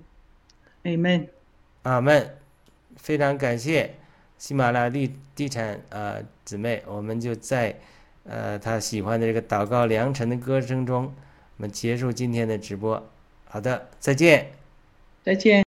[0.83, 1.27] ，Amen。
[1.83, 2.37] 阿门。
[2.95, 3.95] 非常感谢
[4.37, 7.77] 喜马拉雅地地产呃姊妹，我们就在
[8.23, 11.13] 呃他喜欢的这个祷告良辰的歌声中，
[11.57, 13.05] 我们结束今天的直播。
[13.43, 14.51] 好的，再见。
[15.21, 15.66] 再见。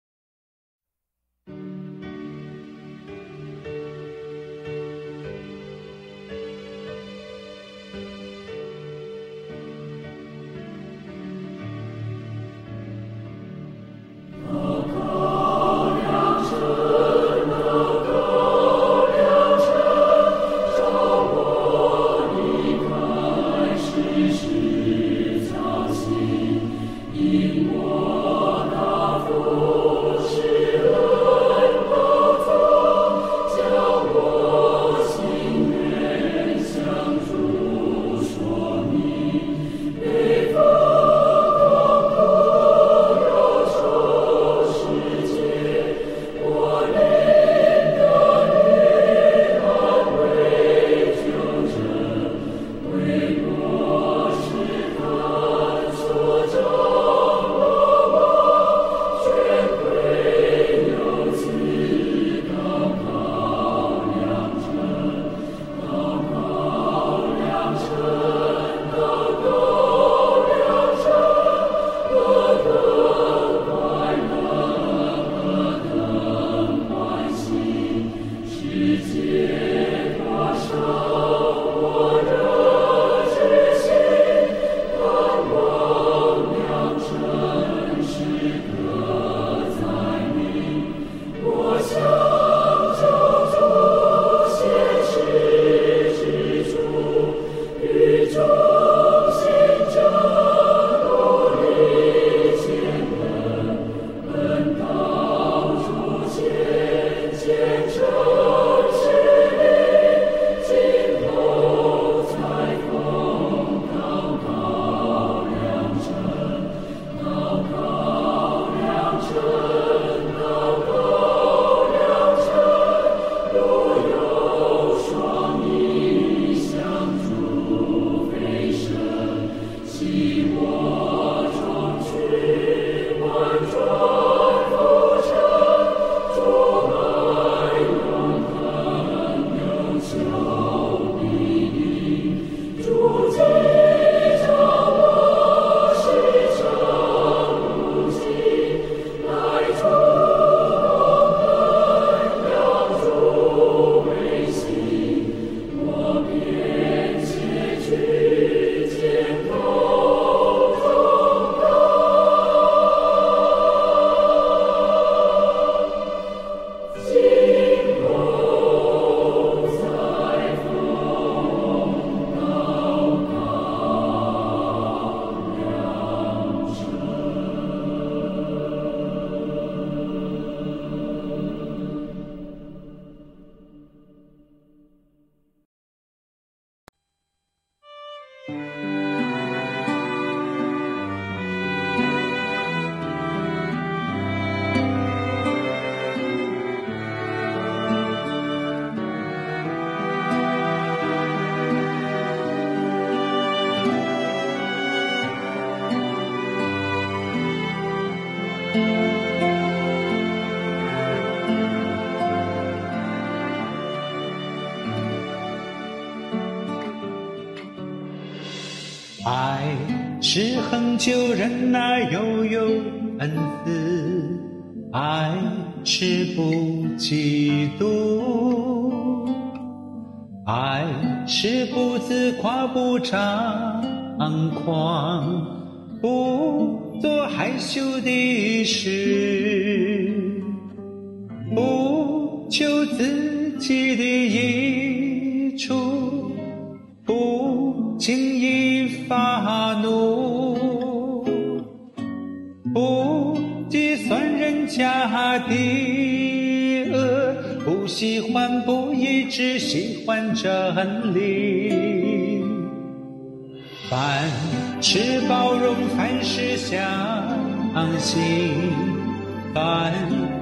[220.98, 222.87] 就任那悠悠。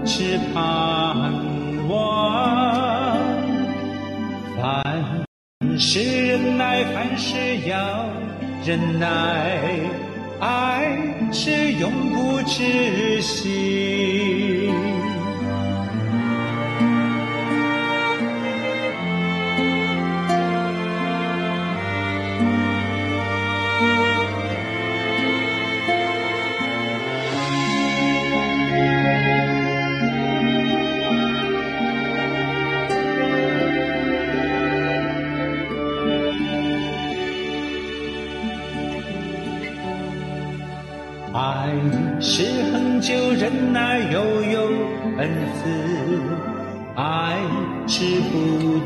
[0.08, 1.34] 是盼
[1.90, 3.18] 望，
[4.62, 5.26] 凡
[5.80, 8.06] 事忍耐，凡事要
[8.64, 9.60] 忍耐，
[10.40, 10.96] 爱
[11.32, 14.35] 是永不止息。
[43.46, 44.60] 恒久忍耐，又有
[45.18, 45.70] 恩慈；
[46.96, 47.38] 爱
[47.88, 48.34] 是不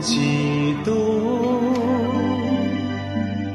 [0.01, 0.89] 嫉妒，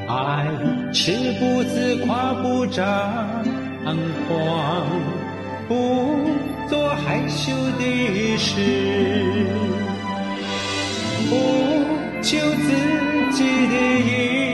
[0.08, 0.48] 爱
[0.94, 2.82] 是不自夸，不张
[4.26, 4.86] 狂，
[5.68, 5.74] 不
[6.70, 8.54] 做害羞的事，
[11.28, 11.32] 不
[12.22, 12.68] 求自
[13.32, 14.53] 己的益